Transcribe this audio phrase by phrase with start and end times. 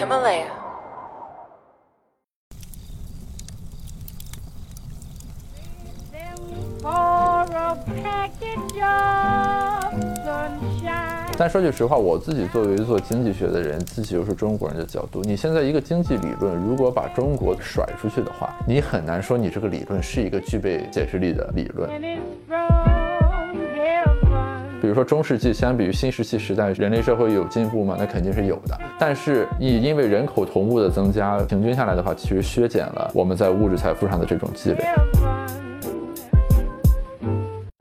[0.00, 0.48] Himalaya.
[6.80, 9.92] for a package of
[10.24, 11.34] sunshine.
[11.36, 21.88] 但说句实话，我自己作为做经济学的人，自己又是中国人的角度，你现在一个经济理论，如果把中国甩出去的话，你很难说你这个理论是一个具备解释力的理论。
[24.80, 27.96] 比如说中世纪相比于新石器时代，人类社会有进步吗？
[27.98, 28.80] 那肯定是有的。
[28.98, 34.82] 但是你因为人口同步的增加，平均下来的话，其实削减了我们在物质财富上的这种积累。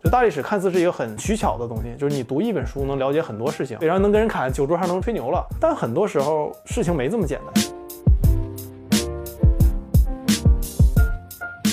[0.04, 5.48] 就大历史看似是一个很取巧的东西，就是你读一本书能了解很多事情，然后能跟人侃酒桌上能吹牛了。
[5.58, 7.64] 但很多时候事情没这么简单。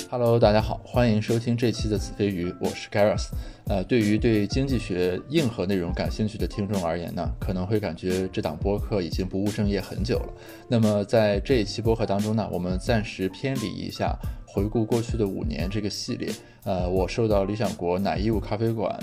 [0.09, 3.27] Hello，大家好，欢迎收听这期的子非鱼，我是 Gareth。
[3.69, 10.33] 呃，对于对经济学硬核内容感兴趣的听众而言呢，可能会感觉这档播客已经不务正业很久了。
[10.69, 16.31] 那么在这一期播客当中呢，我们暂时偏离一下回顾过去的五年这个系列。
[16.63, 18.97] 呃，我受到理想国奶义务咖啡馆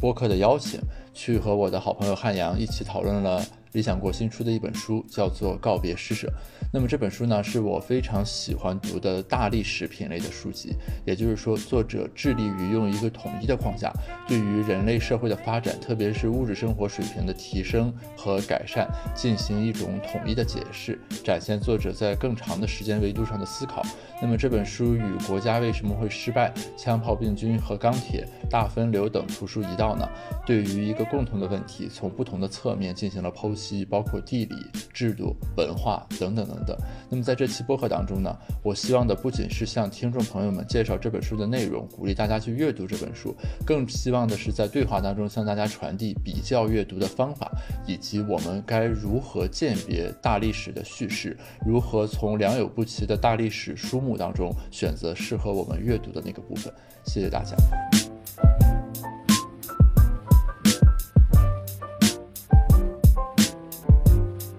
[0.00, 0.80] 播客的邀请，
[1.12, 3.40] 去和我的好朋友汉阳一起讨论了
[3.74, 6.28] 理想国新出的一本书，叫做《告别施舍》。
[6.72, 13.92] 那么这本书呢，是我非常喜欢读的大历史品类的书籍，也就是说，作者致力于用一个统一的框架，
[14.28, 23.82] 对于人类社会的发展，特别是物质生活水平的提升和改善，进行一种统一的解释，展现作者在更长的时间维度上的思考。
[24.22, 30.08] 那么这本书与《国家为什么会失败》《枪炮、病菌和钢铁》《大分流》等图书一道呢，
[30.46, 34.54] 对于一个共同的问题，从不同的侧面进行了剖析，包括地理、
[34.92, 36.76] 制度、文化等等等等。
[37.08, 47.50] 那么在这期播客当中呢，我希望的不仅是向听众朋友们介绍这本书的内容，鼓励大家去阅读这本书，更希望的是在对话当中向大家传递比较阅读的方法，
[47.86, 56.72] 以及我们该如何鉴别大历史的叙事，如何从良莠不齐的大历史书目当中选择适合我们阅读的那个部分。
[57.04, 57.54] 谢谢大家。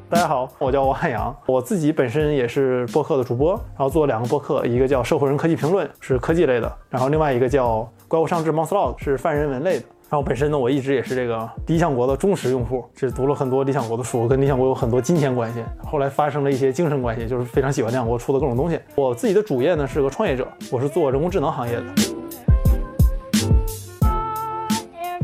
[0.08, 9.86] 大家好，我叫王汉阳，我自己本身也是播客的主播，然后做两个播客，一个叫《社会人科技评论》，是科技类的，然后另外一个叫《怪物上志 Monster Log》，是泛人文类的。
[10.08, 15.64] 然后本身呢，我一直也是这个理想国的忠实用户，是读了很多理想国的书，跟理想国有很多金钱关系。
[15.84, 18.80] 后来发生了一些精神关系，就是非常喜欢理想国出的各种东西。
[18.94, 21.84] 我自己的主业呢是个创业者，我是做人工智能行业的。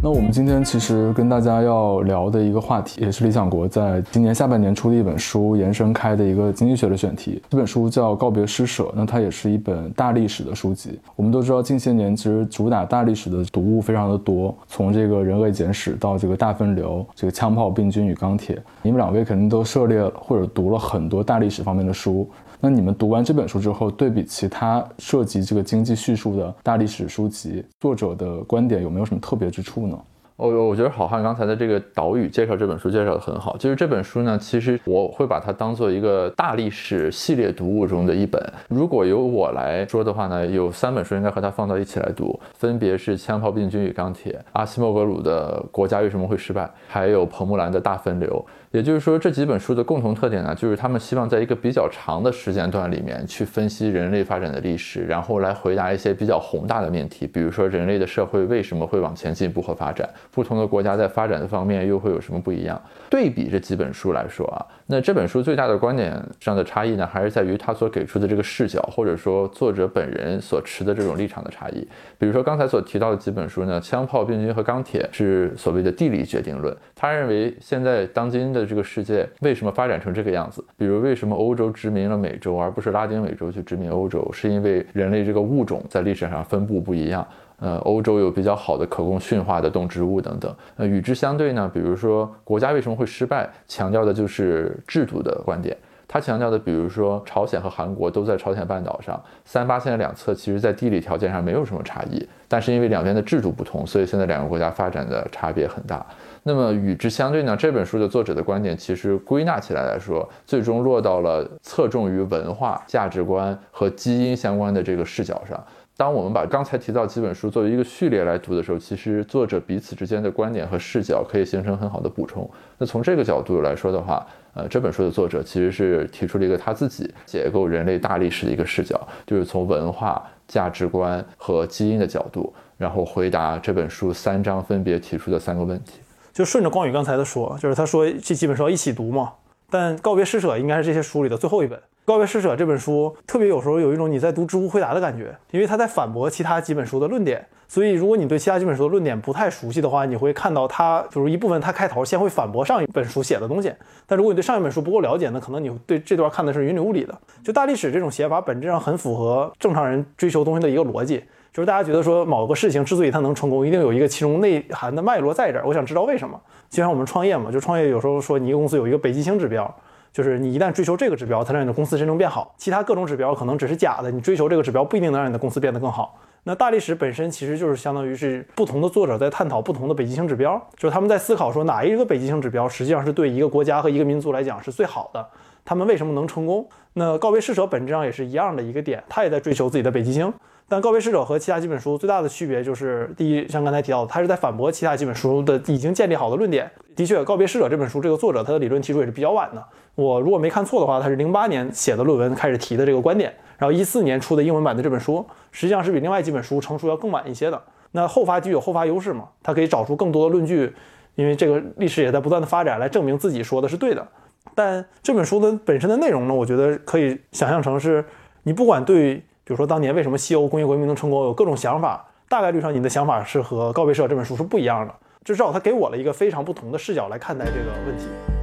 [0.03, 7.39] 那我们今天其实跟大家要聊的一个话题，也是理想国在今年下半年出的一本书延伸开的一个经济学的选题。
[7.51, 10.99] 这本书叫《告别施舍》，那它也是一本大历史的书籍。
[11.15, 22.27] 我们都知道，近些年其实主打大历史的读物非常的多，从这个人类简史到这个大分流，这个枪炮、病菌与钢铁，你们两位肯定都涉猎或者读了很多大历史方面的书。
[22.63, 29.97] 那你们读完这本书之后，对比其他涉及这个经济叙述的大历史书籍，作者的观点有没有什么特别之处呢？
[30.35, 38.39] 我我觉得好汉刚才的这个导语介绍这本书介绍的很好，就是这本书呢，其实我会把它当做一个大历史系列读物中的一本。
[38.67, 48.45] 如果由我来说的话呢，有三本书应该和它放到一起来读，分别是《枪炮、病菌与钢铁》、阿西莫格鲁的《国家为什么会失败》，还有彭木兰的《大分流》。
[48.71, 62.81] 也就是说，这几本书的共同特点呢，就是他们希望在一个比较长的时间段里面去分析人类发展的历史，然后来回答一些比较宏大的命题，比如说人类的社会为什么会往前进步和发展，不同的国家在发展的方面又会有什么不一样。
[63.09, 71.85] 对比这几本书来说啊，那这本书最大的观点上的差异呢，还是在于它所给出的这个视角，或者说作者本人所持的这种立场的差异。
[72.17, 80.63] 比如说刚才所提到的几本书呢，《枪炮、病菌和钢铁》是所谓的地理决定论，他认为现在当今的这个世界为什么发展成这个样子？
[80.77, 84.29] 比如为什么欧洲殖民了美洲，而不是拉丁美洲去殖民欧洲？
[84.31, 87.27] 是因为人类这个物种在历史上分布不一样。
[87.57, 90.55] 呃，欧洲有比较好的可供驯化的动植物等等。
[90.75, 95.75] 呃，与之相对呢，比如说国家为什么会失败，强调的就是制度的观点。
[96.11, 106.05] 他强调的，比如说朝鲜和韩国都在朝鲜半岛上，三八线的两侧其实在地理条件上没有什么差异，但是因为两边的制度不同，所以现在两个国家发展的差别很大。
[106.43, 115.63] 那么与之相对呢，这本书的作者的观点其实归纳起来来说，最终落到了侧重于文化、价值观和基因相关的这个视角上。
[116.01, 122.49] 当我们把刚才提到几本书作为一个序列来读的时候，其实作者彼此之间的观点和视角可以形成很好的补充。
[122.79, 124.25] 那从这个角度来说的话，
[124.55, 135.99] 呃，这本书的作者其实是提出了一个他自己解构人类大历史的一个视角，就是从文化、价值观和基因的角度，然后回答这本书三章分别提出的三个问题。
[136.33, 139.33] 就顺着光宇刚才的说，就是他说这几本书要一起读嘛。
[139.69, 141.77] 但《告别施舍》应该是这些书里的最后一本。
[142.03, 147.45] 《告别施舍》这本书特别有时候有一种你在读知乎回答的感觉，因为他在反驳其他几本书的论点。
[147.67, 153.71] 所以如果你对其他几本书的论点不太熟悉的话，你会看到他就是一部分他开头先会反驳上一本书写的东西。
[154.05, 157.17] 但如果你对上一本书不够了解，那可能你对这段看的是云里雾里的。
[157.43, 161.23] 就大历史这种写法本质上很符合正常人追求东西的一个逻辑，
[161.53, 165.65] 就是大家觉得说某个事情之所以它能成功，一定有一个其中内涵的脉络在这儿。
[165.65, 166.37] 我想知道为什么。
[166.69, 169.73] 就像我们创业嘛，就创业有时候说你一个公司有一个北极星指标。
[170.11, 172.53] 就是你一旦追求这个指标，才让你的公司真正变好。
[172.57, 176.19] 其他各种指标可能只是假的，你追求这个指标不一定能让你的公司变得更好。
[176.43, 185.25] 那大历史本身其实就是相当于是不同的作者在探讨不同的北极星指标，就是他们在思考说哪一个北极星指标实际上是对一个国家和一个民族来讲是最好的，
[185.63, 186.67] 他们为什么能成功？
[186.93, 190.33] 那告别逝者本质上也是一样的一个点，他也在追求自己的北极星。
[190.67, 196.71] 但告别逝者和其他几本书最大的区别就是，第一，像刚才提到的，他是在反驳其他几本书的已经建立好的论点。
[196.95, 199.61] 的确，告别逝者这本书这个作者他的理论提出也是比较晚的。
[199.95, 207.61] 我如果没看错的话，他是零八年写的论文开始提的这个观点，然后一四年出的英文版的这本书，实际上是比另外几本书成熟要更晚一些的。
[207.91, 209.27] 那后发具有后发优势嘛？
[209.43, 210.73] 他可以找出更多的论据，
[211.15, 214.07] 因为这个历史也在不断的发展，来证明自己说的是对的。
[214.55, 218.03] 但这本书的本身的内容呢，我觉得可以想象成是，
[218.43, 224.95] 你不管对，比如说当年为什么西欧工业革命能成功，有各种想法，大概率上你的想法是和告别社这本书是不一样的。
[225.23, 228.40] 至少他给我了一个非常不同的视角来看待这个问题。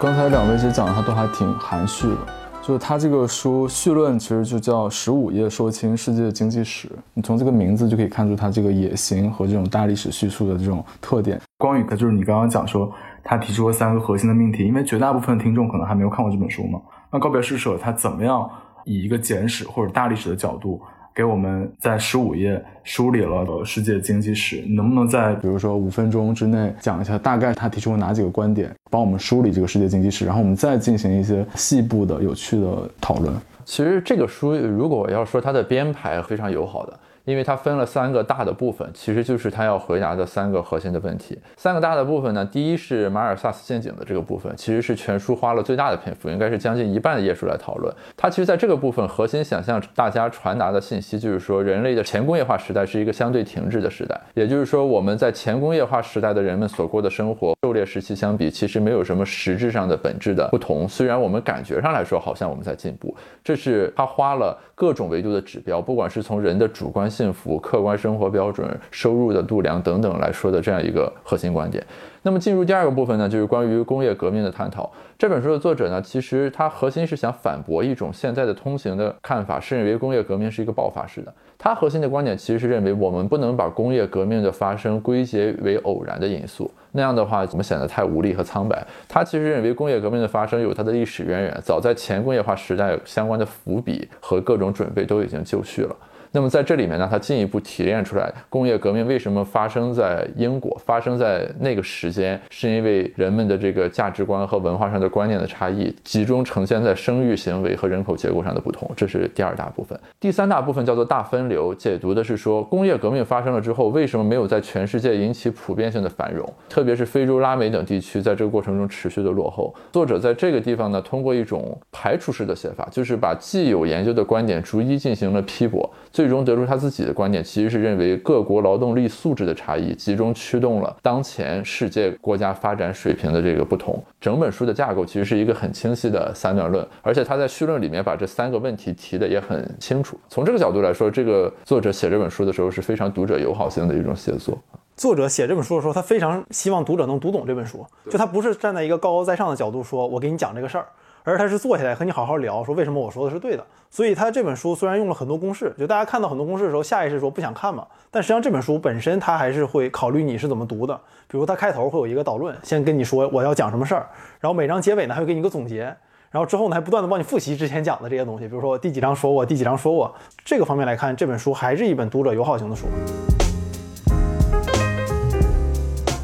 [0.00, 2.16] 刚才两位其实讲的他都还挺含蓄的，
[2.62, 11.38] 就是他这个书序论其实就叫十五页说清世界经济史，你从这个名字就可以看出他这个野心和这种大历史叙述的这种特点。
[11.58, 12.90] 光宇，他就是你刚刚讲说
[13.22, 16.80] 他提出了三个核心的命题，因为绝大部分听众可能还没有看过这本书嘛。
[17.12, 18.48] 那告别施舍他怎么样
[18.86, 20.80] 以一个简史或者大历史的角度？
[21.14, 33.34] 给我们在十五页梳理了世界经济史，能不能在比如说五分钟之内讲一下大概他提出了哪几个观点，帮我们梳理这个世界经济史，然后我们再进行一些细部的有趣的讨论。
[33.64, 36.98] 其实这个书如果要说它的编排非常友好的。
[37.24, 41.38] 因为它分了三个大的部分，其实就是他要回答的三个核心的问题。
[41.56, 47.94] 三个大的部分呢，第一是马尔萨斯陷阱的这个部分，其实是全书花了最大的篇幅，应该是将近一半的页数来讨论。
[48.16, 60.88] 它其实在这个部分核心想向大家传达的信息，就是说人类的前工业化时代是一个相对停滞的时代，也就是说我们在前工业化时代的人们所过的生活，狩猎时期相比，其实没有什么实质上的本质的不同。
[60.88, 63.14] 虽然我们感觉上来说好像我们在进步，
[63.44, 67.09] 这是他花了各种维度的指标，不管是从人的主观。
[67.10, 71.84] 幸福、客观生活标准、收入的度量等等来说的这样一个核心观点。
[72.22, 74.90] 那么进入第二个部分呢，就是关于工业革命的探讨。
[75.18, 81.32] 这本书的作者呢，其实他核心是想反驳一种现在的通行的看法，是认为工业革命是一个爆发式的。
[81.58, 88.86] 他核心的观点其实是认为，我们不能把工业革命的发生归结为偶然的因素，那样的话怎么显得太无力和苍白。
[89.08, 95.96] 他其实认为，工业革命的发生有它的历史渊源，早在前工业化时代，相关的伏笔和各种准备都已经就绪了。
[96.32, 109.98] 那么在这里面呢，它进一步提炼出来，工业革命为什么发生在英国，发生在那个时间，是因为人们的这个价值观和文化上的观念的差异，集中呈现在生育行为和人口结构上的不同，这是第二大部分。
[110.20, 119.74] 第三大部分叫做大分流，解读的是说，工业革命发生了之后，为什么没有在全世界引起普遍性的繁荣，特别是非洲、拉美等地区，在这个过程中持续的落后。
[119.90, 125.90] 作者在这个地方呢，通过一种排除式的写法，就是把既有研究的观点逐一进行了批驳。
[126.20, 133.98] 最终得出他自己的观点，其实是认为各国劳动力素质的差异，集中驱动了当前世界国家发展水平的这个不同。
[134.20, 140.20] 整本书的架构其实是一个很清晰的三段论，而且他在序论里面把这三个问题提的也很清楚。
[140.28, 144.58] 从这个角度来说，这个作者写这本书的时候是非常读者友好性的一种写作。
[144.98, 150.86] 作者写这本书的时候，他非常希望读者能读懂这本书，就他不是站在一个高高在上的角度说，我给你讲这个事儿。
[151.30, 153.64] 而他是坐下来和你好好聊，说为什么我说的是对的。
[153.88, 157.86] 所以他这本书虽然用了很多公式，就大家看到很多公式的时候，下意识说不想看嘛。
[158.10, 160.94] 但实际上这本书本身，他还是会考虑你是怎么读的。
[161.28, 164.06] 比如他开头会有一个导论，先跟你说我要讲什么事儿，
[164.40, 165.82] 然后每章结尾呢还会给你一个总结，
[166.30, 168.48] 然后之后呢还不断的帮你复习之前讲的这些东西。
[168.48, 170.12] 比如说第几章说过，第几章说过。
[170.44, 172.86] 这个方面来看，这本书还是一本读者友好型的书。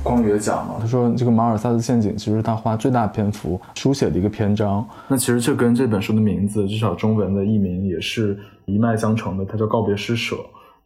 [0.07, 4.87] 光宇也讲嘛，他说这个马尔萨斯陷阱其实他花最大篇幅书写的一个篇章。
[5.09, 10.37] 那其实这跟这本书的名字，至少中文的译名也是一脉相承的，它叫告别施舍。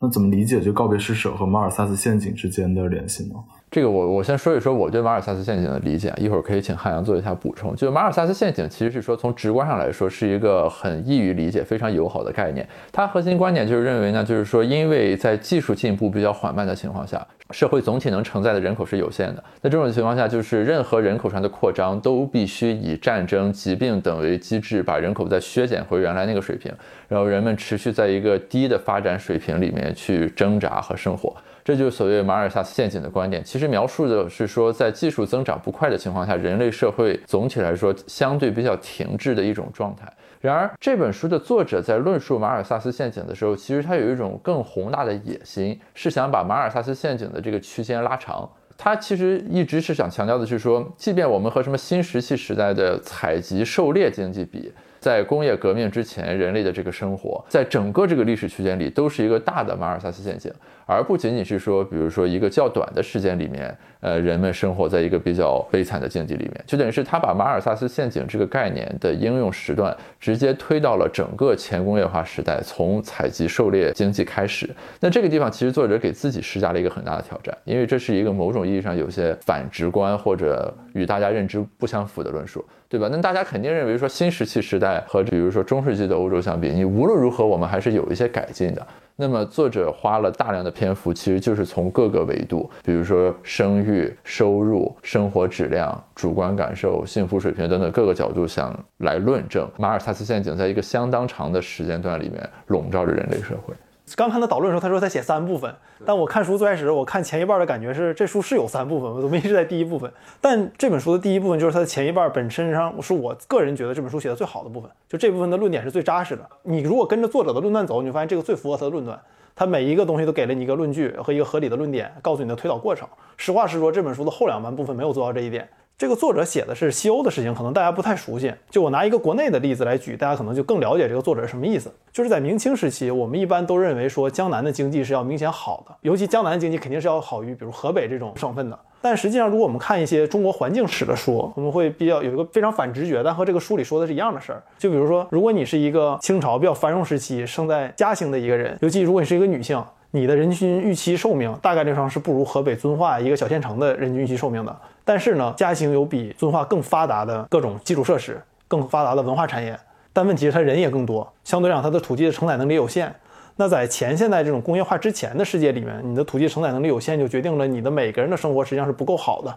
[0.02, 3.34] 那怎么理解这个告别施舍和马尔萨斯陷阱之间的联系呢？
[3.70, 7.76] 这个我我先说一说我对马尔萨斯陷阱的理解，一会儿可以请汉阳做一下补充。
[7.76, 12.66] 就是马尔萨斯陷阱其实是说从直观上来说是一个很易于理解、非常友好的概念。
[12.90, 19.44] 它核心观点就是认为呢，就是说因为在技术进步比较缓慢的情况下，社会总体能承载的人口是有限的。
[19.60, 26.72] 在这种情况下，就是任何人口上的扩张都必须以战争、疾病等为机制，把人口再削减回原来那个水平，
[27.08, 31.34] 然后人们持续在一个低的发展水平里面去挣扎和生活。
[31.62, 33.44] 这就是所谓马尔萨斯陷阱的观点。
[33.44, 40.10] 其实描述的是说，在技术增长不快的情况下，人类社会总体来说相对比较停滞的一种状态。
[40.40, 48.50] 然而，这本书的作者在论述马尔萨斯陷阱的时候，其实他有一种更宏大的野心，是想把马尔萨斯陷阱的这个区间拉长。
[48.78, 60.52] 他其实一直是想强调的是说，即便我们和什么新石器时代的采集狩猎经济比，在工业革命之前，人类的这个生活，在整个这个历史区间里，都是一个大的马尔萨斯陷阱。
[60.84, 74.68] 而不仅仅是说，比如说一个较短的时间里面，呃，人们生活在一个比较悲惨的境地里面，就等于是他把马尔萨斯陷阱这个概念的应用时段直接推到了整个前工业化时代，从采集狩猎经济开始。
[74.98, 83.08] 那这个地方其实作者给自己施加了一个很大的挑战，因为这是一个某种意义上有些反直观或者与大家认知不相符的论述，对吧？
[83.08, 88.84] 那大家肯定认为说新石器时代和比如说中世纪的欧洲相比，你无论如何我们还是有一些改进的。
[89.14, 103.72] 那么作者花了大量的篇幅，其实就是从各个维度，比如说生育、收入、生活质量、主观感受、幸福水平等等各个角度，想来论证马尔萨斯陷阱在一个相当长的时间段里面笼罩着人类社会。
[104.16, 105.74] 刚看他导论的时候，他说他写三部分，
[106.04, 110.10] 但我看书最开始，我看前一半的感觉是这书是有三部分，我怎么一直在第一部分？
[110.40, 116.48] 但这本书的第一部分就是它的前一半本身上是我个人觉得这本书写的最好的部分，就这部分的论点是最扎实的。
[116.62, 119.20] 你如果跟着作者的论断走，你会发现这个最符合他的论断，
[119.54, 123.06] 他每一个东西都给了你一个论据和一个合理的论点，告诉你的推导过程。
[123.36, 125.68] 实话实说，这本书的后两半部分没有做到这一点。
[126.00, 128.50] 这个作者写的是西欧的事情，可能大家不太熟悉。
[128.70, 131.92] 就我拿一个国内的例子来举，大家可能就更了解这个作者是什么意思。
[132.10, 138.78] 就是在明清时期，我们一般都认为说江南的经济是要明显好的，尤其江南经济肯定是要好于比如河北这种省份的。
[139.02, 144.62] 但实际上，如果我们看一些中国环境史的书，我们会比较有一个非常反直觉，但和这个书里说的是一样的事儿。
[144.78, 154.76] 就比如说，如果你是一个清朝比较繁荣时期生在嘉兴的一个人，尤其如果你是一个女性，你的人均预期寿命大概率上是不如河北遵化一个小县城的人均预期寿命的。
[155.04, 159.78] 但是呢，嘉兴有比遵化更发达的各种基础设施，更发达的文化产业。
[160.12, 163.14] 但问题是，它人也更多，相对来讲，它的土地的承载能力有限。
[163.56, 169.56] 那在前现代这种工业化之前的世界里面，你的土地承载能力有限，就决定了你的每个人的生活实际上是不够好的。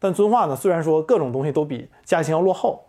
[0.00, 2.82] 但遵化呢，虽然说各种东西都比嘉兴要落后，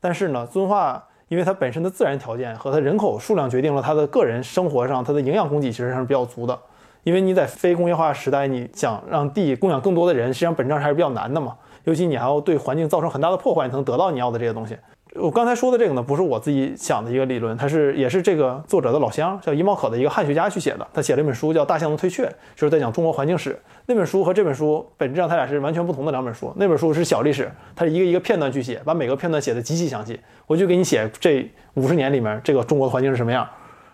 [0.00, 6.58] 但是呢，遵化因为它本身的自然条件和它人口数量决定了它的个人生活上它的营养供给其实上是比较足的。
[7.04, 11.54] 因为你在非工业化时代，你想让地供养更多的人，实际上本质上还是比较难的嘛。
[11.84, 14.76] 尤其你还要对环境造成很大的破坏，才能得到你要的这些东西。
[15.20, 20.86] 我刚才说的这个呢，不是我自己想的一个理论，它是也是这个作者的老乡叫伊茂可的一个汉学家去写的。
[20.94, 23.58] 他写了一本书叫《大象的退却》，就是在讲中国环境史。
[23.86, 26.52] 那本书和这本书本质上它俩是完全不同的两本书。
[26.56, 30.18] 那本书是小历史，它是一个一个片段去写，把每个片段写的极其详细。
[30.46, 33.48] 我就给你写这五十年里面这个中国的环境是什么样，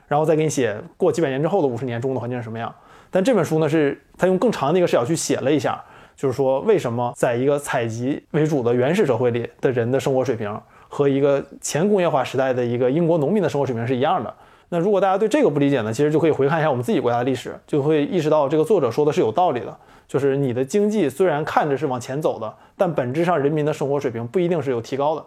[0.07, 2.75] 然后再给你写过几百年之后的五十年中国的环境是什么样。
[3.11, 5.83] 但这本书呢，是他用更长的一个视角去写了一下，
[6.16, 10.61] 就是说为什么在一个采集为主的原始社会里的人的生活水平
[10.95, 14.33] 和一个前工业化时代的一个英国农民的生活水平是一样的。
[14.69, 19.77] 那如果大家对这个不理解呢，其实就可以回看一下我们自己国家的历史，就会意识到这个作者说的是有道理的。
[20.07, 25.25] 就是你的经济虽然看着是往前走的，但本质上人民的生活水平不一定是有提高的。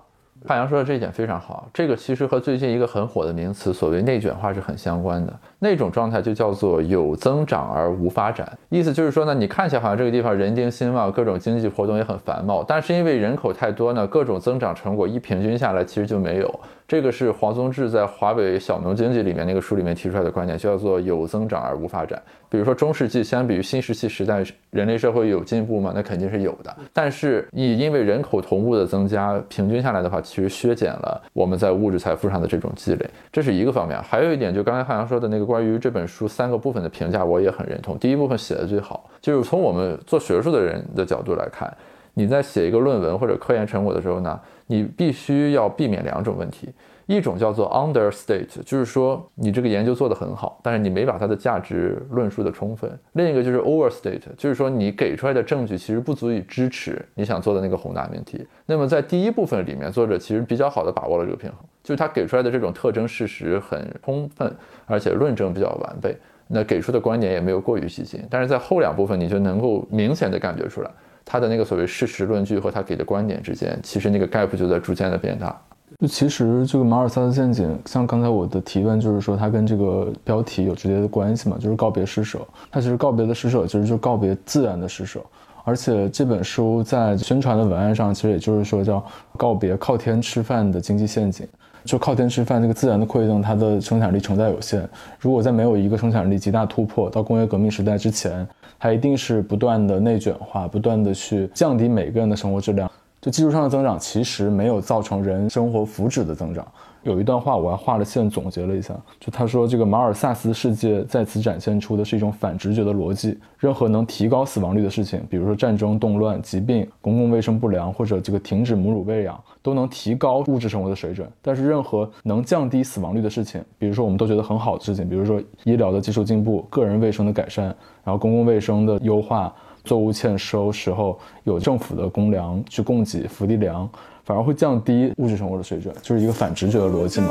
[0.47, 5.33] 汉阳说的这一点非常好，这个其实和最近一个很火的名词所谓内卷化是很相关的。
[5.59, 16.59] 那种状态就叫做有增长而无发展，意思就是说呢，你看起来好像这个地方人丁兴旺，各种经济活动也很繁茂，但是因为人口太多呢，各种增长成果一平均下来其实就没有。
[16.87, 22.21] 这个是黄宗智在《华北小农经济》里面那个书里面提出来的观点，叫做有增长而无发展。
[22.49, 25.91] 比如说中世纪相比于新石器时代，人类社会有进步吗？
[25.93, 26.73] 那肯定是有的。
[26.93, 34.01] 但是你因为人口同步的增加，平均下来的话，其实削减了我们在物质财富上的这种积累，这是一个方面。
[34.01, 37.97] 还有一点，就刚才汉阳说的那个关于这本书三个部分的评价，我也很认同。
[37.97, 41.75] 第一部分写的最好，就是从我们做学术的人的角度来看，
[42.13, 46.69] 你在写一个论文或者科研成果的时候呢，你必须要避免两种问题。
[47.07, 58.45] 一种叫做 understate，就是说你这个研究做得很好，但是你没把它的价值论述的充分；另一个就是 overstate，就是说你给出来的证据其实不足以支持你想做的那个宏大命题。
[58.65, 64.53] 那么在第一部分里面，作者其实比较好的把握了这个平衡，就是他给出来的这种特征事实很充分，
[64.85, 66.15] 而且论证比较完备。
[66.49, 68.21] 那给出的观点也没有过于激进。
[68.29, 70.89] 但是在后两部分，你就能够明显的感觉出来，
[71.25, 75.57] 他的那个所谓事实论据和他给的观点之间，其实那个 gap 就在逐渐的变大。
[75.99, 82.39] 就其实这个马尔萨斯陷阱，像刚才我的提问就是说，它跟这个标题有直接的关系嘛，就是告别施舍。
[82.69, 85.19] 它其实告别的施舍，其实就告别自然的施舍。
[85.63, 89.03] 而且这本书在宣传的文案上，其实也就是说叫
[89.35, 91.47] 告别靠天吃饭的经济陷阱。
[91.83, 94.87] 就靠天吃饭，这个自然的馈赠，它的生产力承载有限。
[95.19, 102.91] 如果在没有一个生产力极大突破到工业革命时代之前，它一定是不断的内卷化，不断的去降低每个人的生活质量。
[103.27, 106.65] 就技术上的增长，其实没有造成人生活福祉的增长。
[107.03, 113.37] 有一段话，我还画了线总结了一下，就他说，这个马尔萨斯世界在此展现出的是一种反直觉的逻辑。
[113.57, 121.29] 任何能提高死亡率的事情，比如说战争、动乱、疾病、公共卫生不良，或者这个停止母乳喂养，都能提高物质生活的水准。
[121.41, 127.65] 但是，任何能降低死亡率的事情，比如说我们都觉得很好的事情，比如说医疗的技术进步、个人卫生的改善，
[128.05, 129.53] 然后公共卫生的优化、
[129.87, 133.89] 作物欠收时候有政府的公粮去供给、福利粮。
[134.27, 137.29] 反而会降低物质生活的水准，就是一个反直觉的逻辑嘛。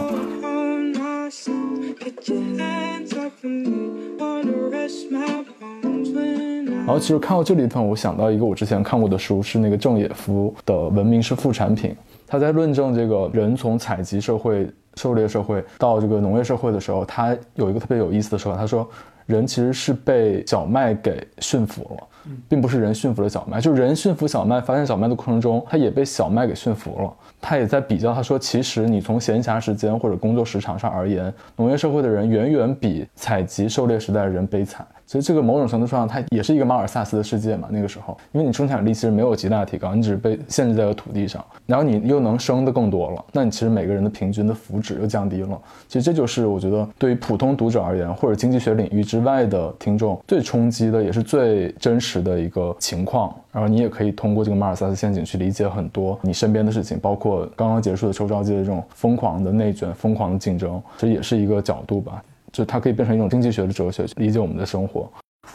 [6.78, 11.90] 然后其实看到这里头，我想到一个我之前看过的书，是那个郑也夫的《文明是副产品》，
[12.26, 18.88] 他在论证这个人从采集社会、狩猎社会到这个农业社会的时候，他有一个特别有意思的说法，他说
[19.26, 22.08] 人其实是被小麦给驯服了。
[22.48, 27.12] 并不是人驯服了小麦，就是人驯服小麦，发现小麦的过程中，他也被小麦给驯服了。
[27.40, 34.86] 他也在比较，他说，其实你从闲暇时间或者工作时长上而言，农业社会的人远远比采集狩猎时代的人悲惨。
[35.06, 37.68] 所以这个某种程度上，它也是一个马尔萨斯的世界嘛。
[37.70, 45.58] 那个时候，因为你生产力其实没有极大提高，你只是被限制在了土地上，然后你又能生的更多了，那你其实每个人的平均的福祉又降低了。
[45.86, 53.32] 其实这就是我觉得对于普通读者而言，或者经济学领域之外的听众最冲击的，也是最真实的一个情况。
[53.52, 62.22] 然后你也可以通过这个马尔萨斯陷阱去理解很多你身边的事情，包括刚刚结束的秋招季的这种疯狂的内卷、疯狂的竞争，这也是一个角度吧。
[62.56, 65.06] 就它可以变成一种经济学的哲学，理解我们的生活。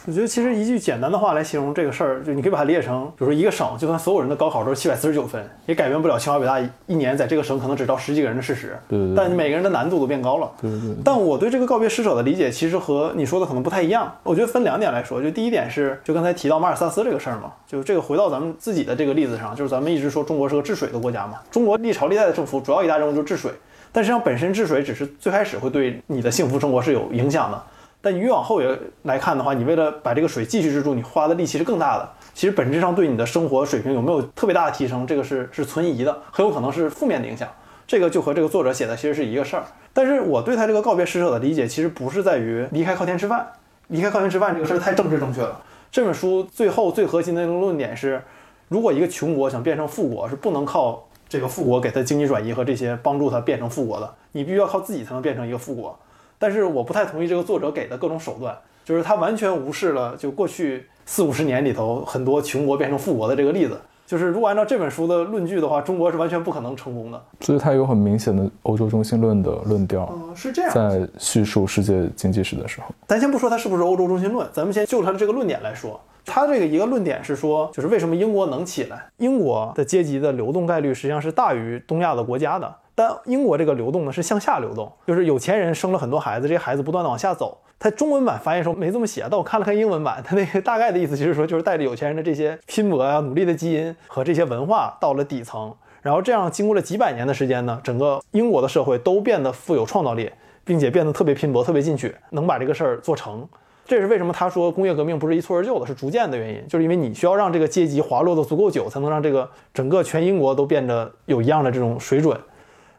[0.06, 8.78] 我觉得其实一句简单的话来形容这个事儿，就你可以把它理解成，比如说一个省，就算所有人的高考都是七百四十九分，也改变不了清华北大一年在这个省可能只招十几个人的事实。
[8.88, 9.14] 对对。
[9.14, 10.50] 但每个人的难度都变高了。
[10.60, 10.94] 对对。
[11.04, 14.10] 但我对这个告别施舍的理解，其实和你说的可能不太一样。
[14.22, 23.52] 我觉得分两点来说，就第一点是，就刚才提到马尔萨斯这个事儿嘛，就这个回到咱们自己的这个例子上，就是咱们一直说中国是个治水的国家嘛，中国历朝历代的政府主要一大任务就是治水。
[23.92, 27.62] 但实际上，本身治水只是最开始会对你的幸福生活是有影响的。
[28.00, 32.08] 但你越往后也来看的话，你为了把这个水继续治住，你花的力气是更大的。
[32.34, 37.46] 其实本质上对你的生活水平有没有特别大的提升，这个是是存疑的，很有可能是负面的影响。
[37.86, 39.64] 这个就和这个作者写的其实是一个事儿。
[39.92, 43.46] 但是我对他这个告别施舍的理解，其实不是在于离开靠天吃饭，
[43.88, 45.60] 离开靠天吃饭这个事儿太政治正确了。
[45.92, 48.20] 这本书最后最核心的那个论点是，
[48.68, 51.06] 如果一个穷国想变成富国，是不能靠。
[51.32, 55.98] 这个富国给他经济转移和这些帮助他变成富国的，你必须要靠自己才能变成一个富国。
[56.38, 63.80] 但是我不太同意这个作者给的各种手段，就是他完全无视了就过去四五十年里头很多穷国变成富国的这个例子。
[64.06, 67.18] 就是如果按照这本书的论据的话，中国是完全不可能成功的。
[67.40, 70.70] 所以他有很明显的欧洲中心论的论调，是这样。
[70.70, 75.98] 在叙述世界经济史的时候，咱先不说它是不是欧洲中心论，咱们先就它的这个论点来说。
[76.24, 79.06] 他这个一个论点是说，就是为什么英国能起来？
[79.18, 82.74] 英国的阶级的流动概率实际上是大于东亚的国家的。
[82.94, 87.58] 但英国这个流动呢是向下流动，就是有钱人生了很多孩子，这些孩子不断的往下走。
[87.78, 100.30] 他中文版翻译时候没这么写，但我看了看英文版，他那个大概的意思就是说，就是带着有钱人的这些拼搏啊、努力的基因和这些文化到了底层，然后这样经过了几百年的时间呢，整个英国的社会都变得富有创造力，
[100.62, 103.48] 并且变得特别拼搏、特别进取，能把这个事儿做成。
[103.92, 112.34] 这是为什么他说工业革命不是一蹴而就的，是逐渐的原因，就是因为你需要让这个阶级滑落的足够久，才能让这个整个全英国都变得有一样的这种水准。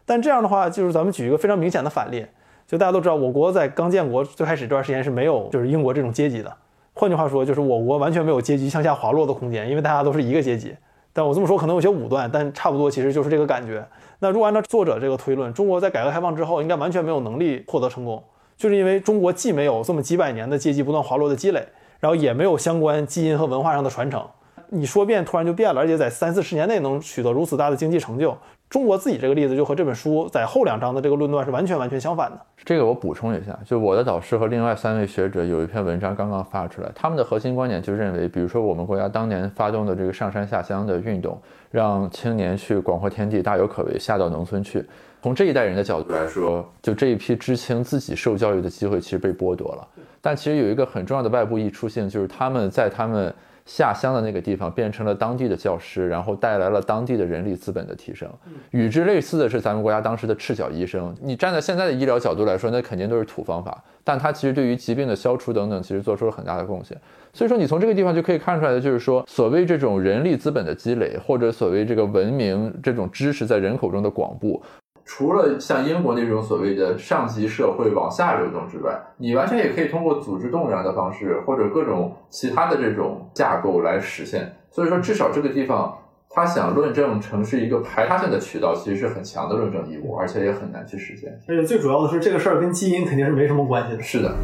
[0.06, 2.24] 但这样的话，就是咱们举一个非常明显的反例，
[2.64, 6.56] 就大家都知道，我国在刚建国最开始这段时间是没有就是英国这种阶级的。
[6.92, 10.76] 换句话说，就是我国完全没有阶级向下滑落的空间，因为大家都是一个阶级。
[11.12, 13.84] 但我这么说可能有些武断，但差不多其实就是这个感觉。
[14.20, 18.22] 那如果按照作者这个推论，中国在改革开放之后应该完全没有能力获得成功。
[18.56, 21.66] 就是因为中国既没有这么几百年的阶级不断滑落的积累，
[22.00, 24.24] 然后也没有相关基因和文化上的传承，
[24.68, 28.36] 你说变突然就变了，而且在三四十年内能取得如此大的经济成就，
[28.70, 32.38] 中国自己这个例子就和这本书在后两章的这个论断是完全完全相反的。
[32.64, 41.40] 这个我补充一下，就我的导师和另外三位学者有一篇文章刚刚发出来，他们的核心观点就认为，比如说我们国家当年发动的这个上山下乡的运动，
[41.70, 44.84] 让青年去广阔天地大有可为，下到农村去。
[45.24, 49.88] 从这一代人的角度来说，就这一批知青自己受教育的机会其实被剥夺了。
[50.20, 53.34] 但其实有一个很重要的外部溢出性，就是他们在他们
[53.64, 58.28] 下乡的那个地方变成了当地的教师，然后带来了当地的人力资本的提升。
[58.72, 61.16] 与之类似的是咱们国家当时的赤脚医生。
[61.22, 66.94] 你站在现在的医疗角度来说，那肯定都是土方法，但他其实对于疾病的消除等等，其实做出了很大的贡献。
[67.32, 74.62] 所以说，你从这个地方就可以看出来的，就是说，所谓这种人力资本的积累，或者所谓这个文明这种知识在人口中的广布。
[75.04, 84.56] 除了像英国那种所谓的上级社会往下流动之外，你完全也可以通过组织动员的方式，或者各种其他的这种架构来实现。
[84.70, 85.96] 所以说，至少这个地方，
[86.30, 91.38] 他想论证成是一个排他性的渠道，其实是很强的论证义务，而且也很难去实现。
[91.48, 94.02] 而且最主要的是，这个事儿跟基因肯定是没什么关系的。
[94.02, 94.34] 是的。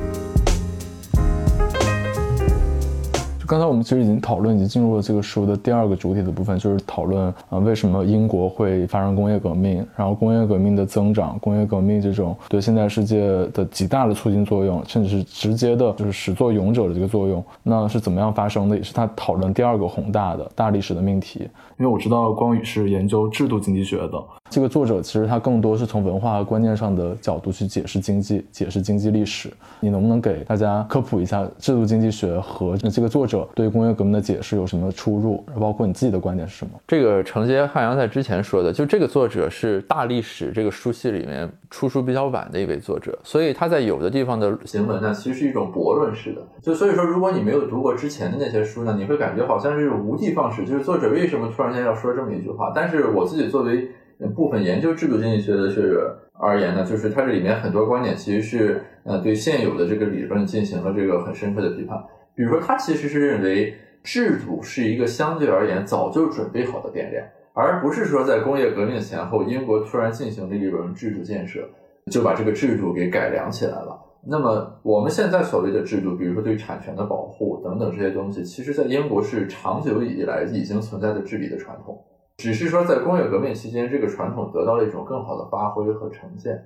[3.51, 18.77] 刚才我们其实已经讨论，已经进入了这个书的第二个主体的部分，就是讨论啊为什么英国会发生工业革命，然后工业革命的增长，工业革命这种对现代世界的极大的促进作用，甚至是直接的，就是始作俑者的这个作用，那是怎么样发生的？
[18.77, 21.41] 也是他讨论第二个宏大的大历史的命题。
[21.77, 29.49] 因为我知道光宇是研究制度经济学的，这个作者其实他更多是从文化和观念上的角度去解释经济，解释经济历史。
[29.79, 33.49] 你能不能给大家科普一下制度经济学和这个作者？
[33.55, 35.45] 对工业革命的解释有什么出入？
[35.59, 36.73] 包括你自己的观点是什么？
[36.89, 46.43] 这个承接汉阳在之前说的，就这个作者是大历史这个书系里面出书比较晚的一位作者，所以他在有的地方的行文呢，其实是一种驳论式的。
[46.61, 52.73] 就所以说，如果你没有读过之前的那些书呢，你会感觉好像是无的放矢，就是作者为什么突然间要说这么一句话？
[52.75, 53.89] 但是我自己作为
[54.29, 61.99] 部分研究制度经济学的学者而言呢，就是它这里面很多观点其实是呃对现有的这个理论进行了这个很深刻的批判。
[62.35, 71.69] 比如说，他其实是认为制度是一个相对而言早就准备好的变量，而不是说在工业革命前后，英国突然进行了一轮制度建设，
[72.11, 74.01] 就把这个制度给改良起来了。
[74.27, 82.03] 那么我们现在所谓的制度，比如说对产权的保护等等这些东西，其实在英国是长久以来已经存在的治理的传统，
[82.41, 86.59] 只是说在工业革命期间，这个传统得到了一种更好的发挥和呈现。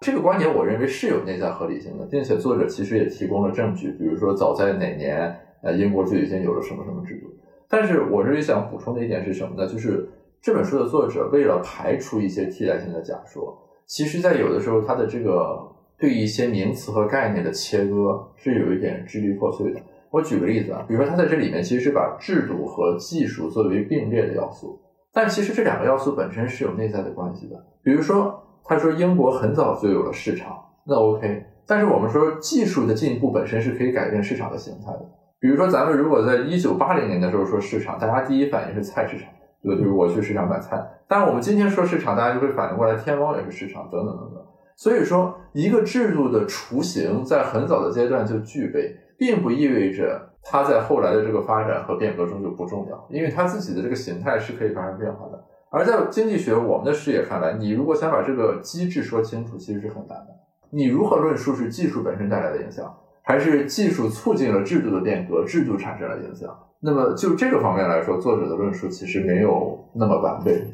[0.00, 7.26] 这个观点，我认为是有内在合理性的，并且作者其实也提供了证据，比如说早在哪年，呃，英国就已经有了什么什么制度。
[7.68, 9.68] 但是我这里想补充的一点是什么呢？
[9.70, 10.08] 就是
[10.40, 15.58] 这本书的作者为了排除一些替代性的假说，其实在有的时候他的这个
[15.98, 19.80] 对一些名词和概念的切割是有一点支离破碎的。
[20.10, 24.80] 我举个例子啊，比如说他在这里面其实是把制度和技术作为并列的要素，
[25.18, 28.44] 但其实这两个要素本身是有内在的关系的，比如说。
[28.70, 30.54] 他说英国很早就有了市场，
[30.86, 31.42] 那 OK。
[31.66, 35.00] 但是我们说技术的进步本身是可以改变市场的形态的。
[35.40, 39.30] 比如说咱们如果在一九八零年的时候说市场，大家第一反应是菜市场，
[39.62, 39.80] 对吧？
[39.80, 40.86] 就是我去市场买菜。
[41.08, 44.44] 但我们今天说市场，大家就会反应过来天猫也是市场，等等等等。
[44.76, 55.44] 所以说，一个制度的雏形在很早的阶段就具备，并不意味着它在后来的这个发展和变革中就不重要，因为它自己的这个形态是可以发生变化的。
[55.70, 60.28] 而在经济学我们的视野看来，你如果想把这个机制说清楚，其实是很难的。
[60.70, 66.48] 你如何论述是技术本身带来的影响，还是技术促进了制度的变革，制度产生了影响？
[66.80, 70.64] 那么就这个方面来说，作者的论述其实没有那么完备。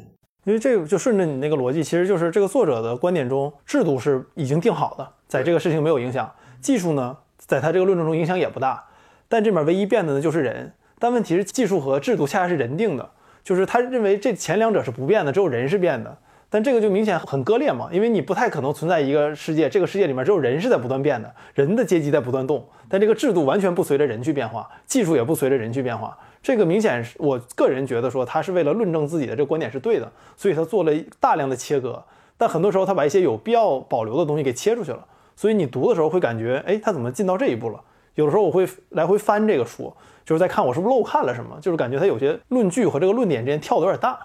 [0.45, 6.31] 因为这个就顺着你那个逻辑，其实就是这个作者的观点中，制度是已经定好的，在这个事情没有影响。
[6.61, 8.83] 技术呢，在他这个论证中影响也不大。
[9.27, 10.73] 但这面唯一变的呢，就是人。
[10.99, 13.09] 但问题是，技术和制度恰恰是人定的。
[13.43, 16.17] 就是他认为这前两者是不变的，只有人是变的，
[16.49, 32.03] 但这个就明显很割裂嘛，因为你不太可能存在一个世界，这个世界里面只有人是在不断变的，人的阶级在不断动，但这个制度完全不随着人去变化，技术也不随着人去变化，这个明显是我个人觉得说他是为了论证自己的这个观点是对的，所以他做了大量的切割，
[32.39, 37.79] 但很多时候他把一些有必要保留的东西给切出去了，所以你读的时候会感觉，哎，他怎么进到这一步了？
[38.15, 39.93] 有的时候我会来回翻这个书。
[40.25, 44.17] 就是在看我是不是漏看了什么，就是感觉他有些论据和这个论点之间跳的有点大。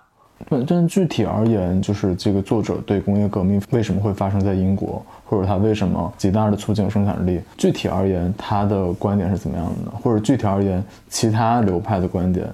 [0.48, 9.92] 但，但具体而言，就是这个作者对工业革命为什么会发生在英国，或者他为什么极大的促进生产力，具体而言他的观点是怎么样的呢？
[10.02, 12.50] 或者具体而言其他流派的观点？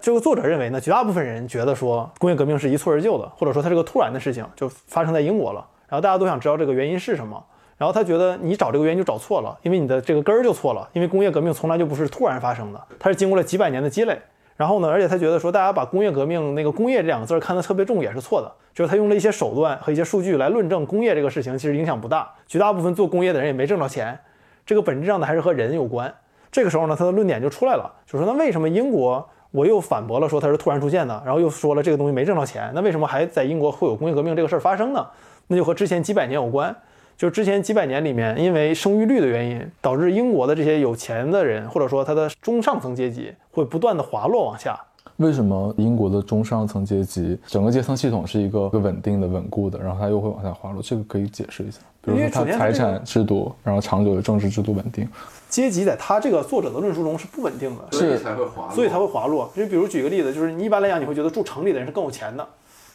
[0.00, 7.42] 这个作者认为呢，绝大部分人觉得说工业革命是一蹴而就的，或者说它是个突然的事情，就发生在英国了，然后大家都想知道这个原因是什么。
[7.80, 10.86] 然后他觉得你找这个原因就找错了，因为你的这个根儿就错了。
[10.92, 14.18] 因为工业革命从来就不是突然发生的，它是经过了几百年的积累。
[14.54, 24.18] 然后呢，而且他觉得说大家把工业革命那个“工业”这两个字看得特别重也是错的，就是他用了一些手段和一些数据来论证工业这个事情其实影响不大，绝大部分做工业的人也没挣着钱，
[24.66, 26.14] 这个本质上的还是和人有关。
[26.52, 35.06] 这个时候呢，他的论点就出来了，就说那为什么英国我又反驳了说它是突然出现的，然后又说了这个东西没挣着钱，那为什么还在英国会有工业革命这个事儿发生呢？
[35.46, 36.76] 那就和之前几百年有关。
[37.20, 44.80] 就是之前几百年里面，因为生育率的原因，导致英国的这些有钱的人，或者说他的中上层阶级，会不断的滑落往下。
[45.18, 50.80] 为什么英国的中上层阶级整个阶层系统是一个稳定的、稳固的，然后它又会往下滑落？
[50.82, 51.80] 这个可以解释一下。
[52.00, 55.06] 比如因为说它财产制度，然后长久的政治制度稳定。
[55.50, 59.52] 阶级在他这个作者的论述中是不稳定的，所以才会滑落所以才会滑落。
[59.54, 62.48] 就比如举个例子，就是你一般来讲你会觉得住城里的人是更有钱的，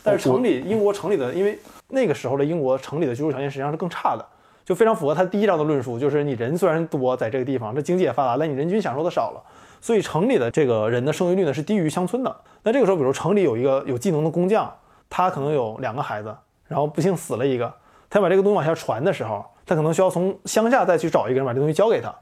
[0.06, 4.24] 但是城里英国城里的，因为那个时候的英国城里的居住条件实际上是更差的，
[4.64, 9.44] 就非常符合他第一章的论述，就是你人虽然多在这个地方，这经济也发达，但你人均享受的少了，
[9.82, 12.36] 所以城里的这个人的生育率呢是低于乡村的。
[12.62, 14.72] 那这个时候，比如城里有一个有技能的工匠，
[15.10, 16.36] 他可能有两个孩子，
[16.68, 17.74] 然后不幸死了一个，
[18.10, 22.14] 他把这个东西往下传的时候，他可能需要从乡下再去找一个人把这东西交给他。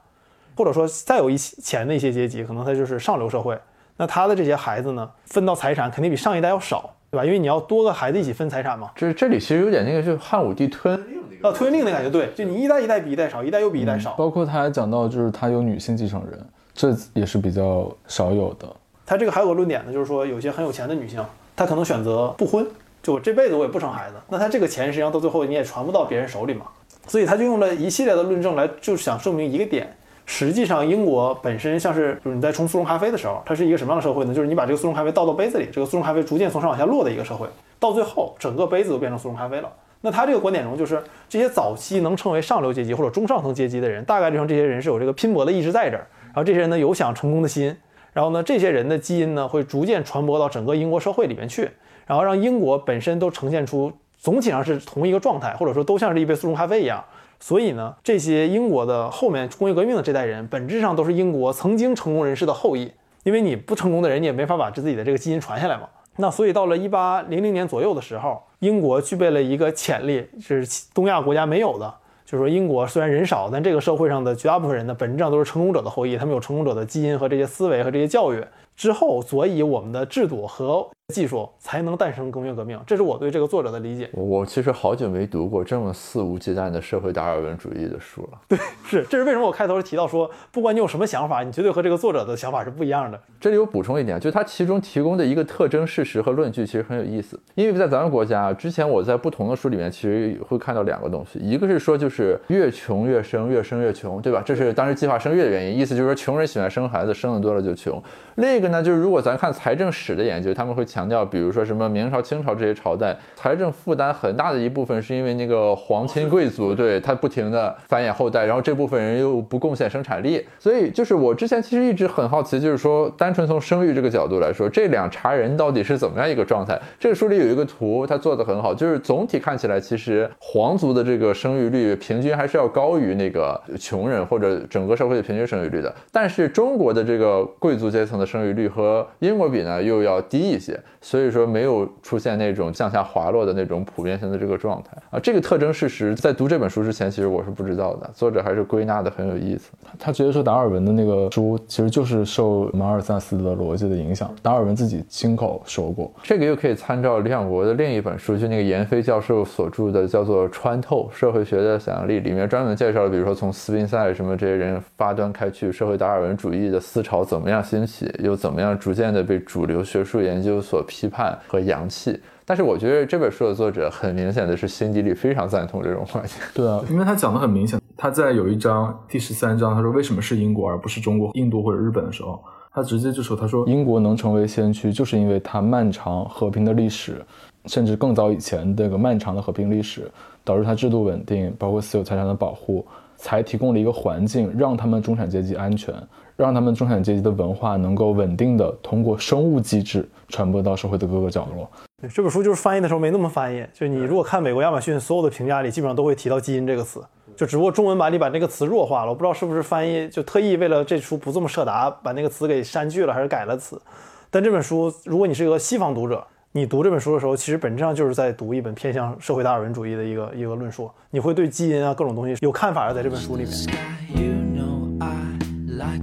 [0.56, 3.60] 或者说再有一些钱的一些阶级，可能他就是上流社会，
[3.98, 7.24] 那他的这些孩子呢，分到财产肯定比上一代要少，对吧？
[7.24, 8.90] 因为你要多个孩子一起分财产嘛。
[8.96, 14.14] 这这里其实有点那个，就汉武帝吞令那个啊，吞令的感觉，对，就你一代一代比一代少，一代又比一代少。
[14.14, 18.68] 包括他还讲到，就是他有女性继承人，这也是比较少有的。
[19.06, 21.24] 他这个还有个论点呢，就是说有些很有钱的女性，
[21.56, 22.66] 她可能选择不婚，
[23.04, 26.66] 就我这辈子我也不生孩子，那她这个钱实际上到最后你也传不到别人手里嘛。
[27.06, 29.96] 所以他就用了一系列的论证来，就是想证明一个点。
[30.26, 34.34] 实际上，英国本身像是，就是你在冲速溶咖啡的时候，它是一个什么样的社会呢？
[34.34, 37.48] 就是你把这个速溶咖啡倒到杯子里，这个速溶咖啡逐渐从上往下落的一个社会，
[37.80, 39.70] 到最后整个杯子都变成速溶咖啡了。
[40.00, 47.76] 那他这个观点中，就是这些早期能称为上流阶级或者中上层阶级的人，大概率上这些人是有这个拼搏的意志在这儿，然后这些人呢有想成功的心，
[48.12, 51.70] 然后呢这些人的基因呢会逐渐传播到整个英国社会里面去，
[52.06, 57.04] 然后让英国本身都呈现出总体上是同一个状态，或者说都像是一杯速溶咖啡一样。
[57.46, 62.90] 所以呢，这些英国的后面工业革命的这代人，本质上都是英国曾经成功人士的后裔。
[63.26, 65.90] 因为你不成功的人，你也没法把自己的这个基因传下来嘛。
[66.16, 71.94] 那所以到了一八零零年左右的时候，英国具备了一个潜力，是东亚国家没有的。
[72.26, 78.42] 就是说，英国虽然人少，但这个社会上的绝大部分人呢，本质上都是成功者的后裔，他们有成功者的基因和这些思维和这些教育。
[78.74, 82.80] 之后，所以我们的制度和技术才能诞生工业革命。
[82.88, 84.10] 这是我对这个作者的理解。
[84.14, 88.40] 我我其实好久没读过这么肆无忌惮的社会达尔文主义的书了。
[88.48, 93.20] 对 是，这是为什么我开头提到说，不管你有什么想法，你绝对和这个作者的想法是不一样的。
[93.38, 97.38] 这里我补充一点，就是它其中提供的一个特征事实和论据其实很有意思。
[97.56, 104.42] 因为在咱们国家，之前我在不同的书里面其实会看到两个东西，一个是说就是越穷越生，越生越穷，对吧？
[104.46, 108.02] 这是当时计划生育的原因，意思就是说穷人喜欢生孩子，生的多了就穷。
[108.36, 126.80] 另一个呢，就是如果咱看财政史的研究，他们会强调，比如说什么明朝、清朝这些朝代，财政负担很大的一部分是因为那个皇亲贵族对他不停的繁衍后代，然后这部分人又不贡献生产力，所以就是我之前其实一直很好奇，就是说单纯从生育这个角度来说，这两茬人到底是怎么样一个状态？
[127.00, 145.20] 这个书里有一个图，它做的很好，就是总体看起来，其实皇族的这个生育率平均还是要高于那个穷人或者整个社会的平均生育率的，但是中国的这个贵族阶层的生育率和英国比呢又要低一些，所以说没有出现那种向下滑落的那种普遍性的这个状态啊。
[145.20, 148.10] 这个特征事实，在读这本书之前，其实我是不知道的。
[148.14, 149.72] 作者还是归纳的很有意思。
[150.00, 156.12] 他直接说达尔文的那个书其实就是受马尔萨斯的逻辑的影响，达尔文自己亲口说过。
[156.24, 172.20] 这个又可以参照李想国的另一本书，就那个闫飞教授所著的叫做《穿透社会学的想象力》，里面专门介绍了，比如说从斯宾塞什么这些人发端开去，社会达尔文主义的思潮怎么样兴起，又怎么样逐渐的被主流学术研究所批判和洋气。
[172.46, 176.36] 但是我觉得这本书的作者很明显的是心底里非常赞同这种观点。
[176.54, 187.24] 对啊，因为他讲的很明显，他在有一章第十三章，他说为什么是英国而不是中国、印度或者日本的时候，他直接就说，他说英国能成为先驱，就是因为它漫长和平的历史，
[187.68, 190.12] 甚至更早以前这个漫长的和平历史，
[190.44, 195.96] 导致它制度稳定，包括私有财产的保护，才提供了一个环境，让他们中产阶级安全，
[196.36, 201.70] 让他们中产阶级的文化能够稳定的通过生物机制传播到社会的各个角落。
[202.02, 207.02] 对这本书就是翻译的时候没那么翻译，就你如果看美国亚马逊所有的评价里，基本上都会提到基因这个词，
[207.36, 213.82] 就只不过中文版里把那个词弱化了，我不知道是不是翻译就特意为了这书不这么设答，把那个词给删去了，还是改了词。
[214.30, 224.33] 但这本书，如果你是一个西方读者，你读这本书的时候，其实本质上就是在读一本偏向社会达尔文主义的一个一个论述，你会对基因啊各种东西有看法的，在这本书里面。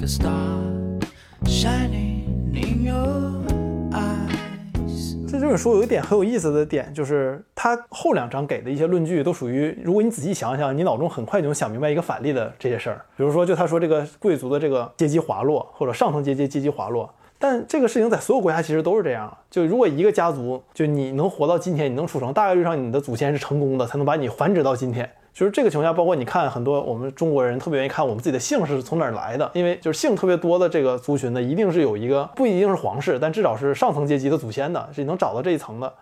[0.01, 0.99] Like star
[1.45, 3.45] shining in your
[3.93, 5.15] eyes.
[5.29, 13.05] 这这本书有一点很有意思的点，就是它后两章给的一些论据都属于，如果你仔细想想，你脑中很快就能想明白一个反例的这些事儿。
[13.17, 19.37] 比如说，就他说这个贵族的这个阶级滑落，或者上层阶级阶级滑落，但这个事情在所有国家其实都是这样。
[19.51, 25.11] 就如果一个家族，就你能活到今天，你能出生，大概率上你的祖先是成功的，才能把你繁殖到今天。
[25.33, 35.93] 就是这个情况下，包括你看很多我们中国人特别愿意看我们自己的姓是从哪儿来的，因为就是姓特别多的这个族群呢，一定是有一个不一定是皇室，但至少是上层阶级的祖先的，是能找到这一层的。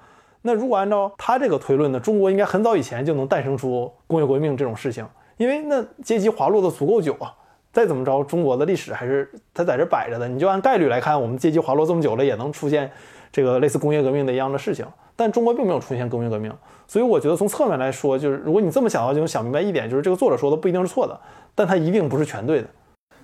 [0.43, 7.35] 那如果按照他这个推论呢，中国应该很早以前就能诞生出工业革命这种事情，因为那阶级滑落的足够久啊。
[7.71, 10.27] 再怎么着，中国的历史还是它在这摆着的。
[10.27, 12.91] 你就按概率来看，我们阶级滑落这么久了，也能出现
[13.31, 14.85] 这个类似工业革命的一样的事情。
[15.15, 16.53] 但中国并没有出现工业革命，
[16.89, 21.21] 所以我觉得从侧面来说，就是如果你这么想的话，就能想明白一点，就是这个作者说的不一定是错的，
[21.55, 22.69] 但他一定不是全对的。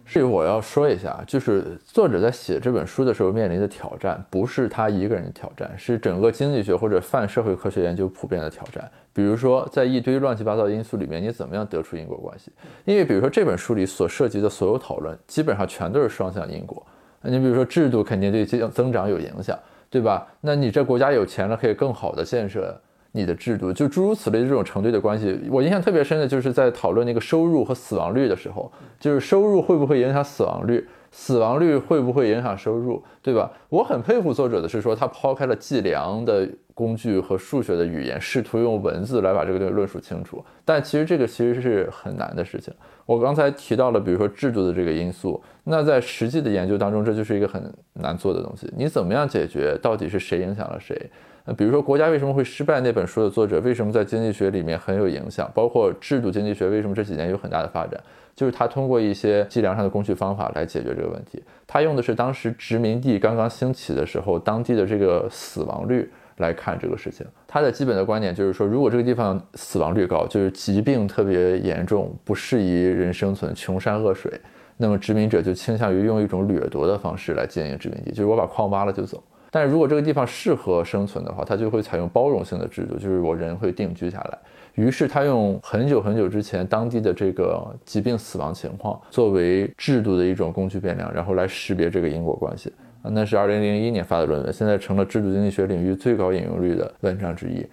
[0.07, 8.87] 是我要说一下，就是作者在写这本书的时候面临的挑战，不是他一个人的挑战，是整个经济学或者泛社会科学研究普遍的挑战。
[9.15, 12.53] 比如说，在一堆乱七八糟的因素里面，你怎么样得出因果关系？
[12.85, 16.87] 因为比如说这本书里所涉及的所有讨论，基本上全都是双向因果。
[17.23, 20.27] 你比如说制度肯定对增增长有影响，对吧？
[20.43, 22.79] 那你这国家有钱了，可以更好的建设。
[23.17, 33.49] 你的制度就诸如此类这种成对的关系，我印象特别深的就是在讨论那个收入和死亡率的时候，就是收入会不会影响死亡率，死亡率会不会影响收入，对吧？
[33.69, 40.45] 我很佩服作者的是说他抛开了计量的工具和数学的语言，试图用文字来把这个东西论述清楚。
[40.65, 42.75] 但其实这个其实是很难的事情。
[43.07, 48.69] 我刚才提到了，比如说制度的这个因素，那在实际的研究当中，这就是一个很难做的东西。
[48.77, 49.79] 你怎么样解决？
[49.81, 51.09] 到底是谁影响了谁？
[51.47, 52.81] 那比如说，国家为什么会失败？
[52.81, 55.51] 那本书的作者为什么在经济学里面很有影响？
[55.55, 58.01] 包括制度经济学为什么这几年有很大的发展？
[58.35, 61.43] 就是他通过一些计量上的工具方法来解决这个问题。
[61.67, 67.27] 他用的是当时殖民地刚刚兴起的时候，当地的这个死亡率来看这个事情。
[67.47, 74.33] 他的基本的观点就是说，如果这个地方死亡率高，就是疾病特别严重，不适宜人生存，穷山恶水，
[74.79, 79.23] 那么殖民者就倾向于用一种掠夺的方式来经营殖民地，就是我把矿挖了就走。
[79.55, 84.39] 但是如果这个地方适合生存的话，它就会采用包容性的制度，就是我人会定居下来。
[84.75, 92.73] 于是他用很久很久之前当地的这个疾病死亡情况作为制度的一种工具变量，然后来识别这个因果关系。
[93.03, 97.65] 啊，那是二零零一年发的论文，现在成了制度经济学领域最高引用率的文章之一。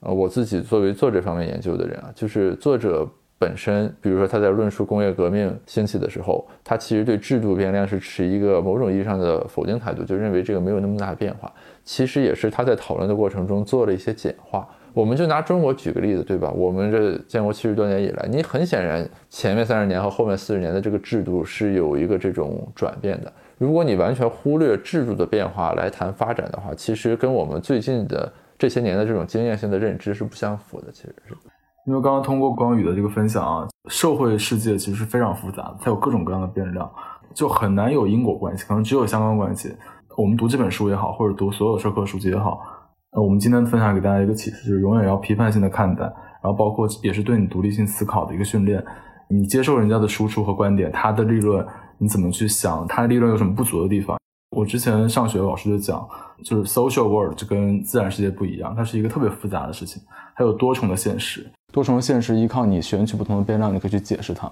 [0.00, 3.08] 呃，我自己作为做这方面研究的人啊，就是作者。
[3.40, 11.50] 本身，比如说他在论述工业革命兴起的时候，他其实对制度变量是持一个某种意义上的否定态度，就认为这个没有那么大的变化。
[11.82, 14.68] 其实也是他在讨论的过程中做了一些简化。
[14.92, 16.50] 我们就拿中国举个例子，对吧？
[16.50, 23.32] 我们这建国七十多年以来，你很显然前面三十年和后面四十年的这个制度是有一个这种转变的。
[23.56, 30.92] 如果你完全忽略制度的变化来谈发展的话，其实跟我们最近的这些年的这种经验性的认知是不相符的。
[30.92, 31.34] 其实是。
[31.86, 36.88] 因为刚刚通过光宇的这个分享啊，社会世界其实是非常复杂的，它有各种各样的变量，
[37.34, 39.74] 就很难有因果关系，可能只有相关关系。
[40.16, 42.60] 我们读这本书也好，或者读所有社科书籍也好，
[43.12, 48.84] 呃，我们今天分享给大家一个启示，就是永远要批判性的看待，然后包括也是对你独立性思考的一个训练。
[49.28, 51.66] 你接受人家的输出和观点，他的立论
[51.98, 52.86] 你怎么去想？
[52.86, 54.18] 他的立论有什么不足的地方？
[54.56, 56.06] 我之前上学老师就讲，
[56.44, 60.02] 就是 social world 就跟自然世界不一样，它是一个特别复杂的事情，
[60.34, 61.48] 它有多重的现实。
[61.72, 64.50] 多重现实依靠你选取不同的变量，你可以去解释它，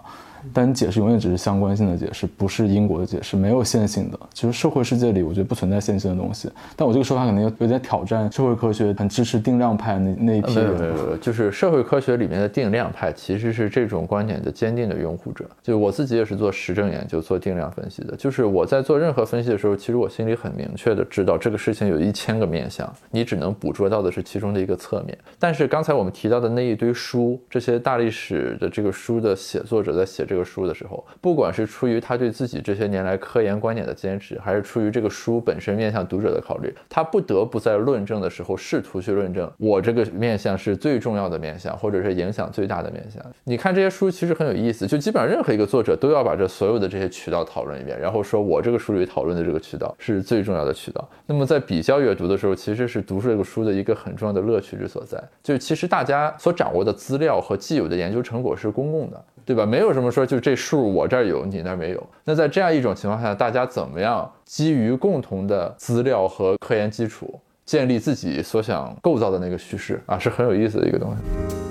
[0.52, 4.18] 但你解释永远只是相关性的解释，不是因果的解释，没有线性的。
[4.32, 6.48] 其实社会世界里，我觉得不存在线性的东西。
[6.76, 11.18] 但我这个说法可能有有点挑战社会科学很支持定量派那那一批人。
[11.20, 15.44] 就是社会科学里面的定量派其实是这种观点的坚定的拥护者。
[15.60, 18.14] 就我自己也是做实证研究、做定量分析的。
[18.14, 25.18] 就是我在做任何分析的时候，其实我心里很明确的知道这个事情有一千个面向，你只能捕捉到的是其中的一个侧面。
[25.38, 26.92] 但是刚才我们提到的那一堆。
[27.08, 43.24] 书这些大历史的这个书的写作者在写这个书的时候，不管是出于他对自己这些年来科研观点的坚持，还是出于这个书本身面向读者的考虑，他不得不在论证的时候试图去论证我这个面向是最重要的面向，或者是影响最大的面向。
[43.44, 51.08] 你看这些书其实很有意思，就基本上任何一个作者都要把这所有的这些渠道讨论一遍，然后说我这个书里讨论的这个渠道是最重要的渠道。
[51.24, 56.97] 那么在比较阅读的时候，其实是读这个书的一个很重要的乐趣之所在，就是其实大家所掌握的。
[56.98, 59.64] 资料和既有的研究成果是公共的，对吧？
[59.64, 62.06] 没有什么说就这数我这儿有，你那儿没有。
[62.24, 71.67] 那在这样一种情况下，大家怎么样基于共同的资料和科研基础，建立自己所想构造的那个叙事啊，是很有意思的一个东西。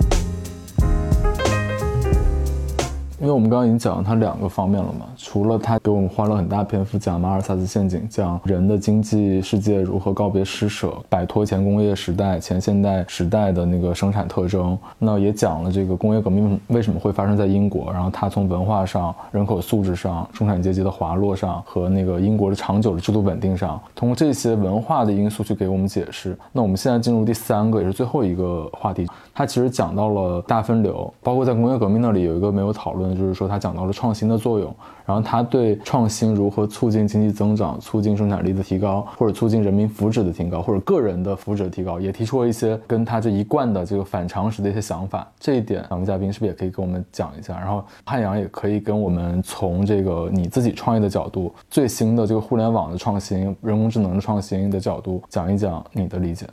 [3.20, 26.38] 因为我们刚刚已经讲了它两个方面了嘛，除了它给我们花了很大篇幅讲马尔萨斯陷阱，讲人的经济世界如何告别施舍，摆脱前工业时代、前现代时代的那个生产特征，那也讲了这个工业革命为什么会发生在英国，然后它从文化上、人口素质上、中产阶级的滑落上和那个英国的长久的制度稳定上，通过这些文化的因素去给我们解释。
[26.52, 29.08] 那我们现在进入第三个也是最后一个话题，
[29.38, 33.16] 它其实讲到了大分流，包括在工业革命那里有一个没有讨论。
[33.16, 34.76] 就是说，他讲到了创新的作用，
[35.06, 45.32] 然后他对创新如何促进经济增长、促进生产力的提高，或者促进人民福祉的提高，或者个人的福祉的提高，也提出了一些跟他这一贯的这个反常识的一些想法。
[45.40, 47.60] 这一点，两位嘉宾是不是也可以跟我们讲一下？
[47.60, 56.48] 然后汉阳也可以跟我们从这个你自己创业的角度，最新的这个互联网的创新、人工智能的创新的角度讲一讲你的理解。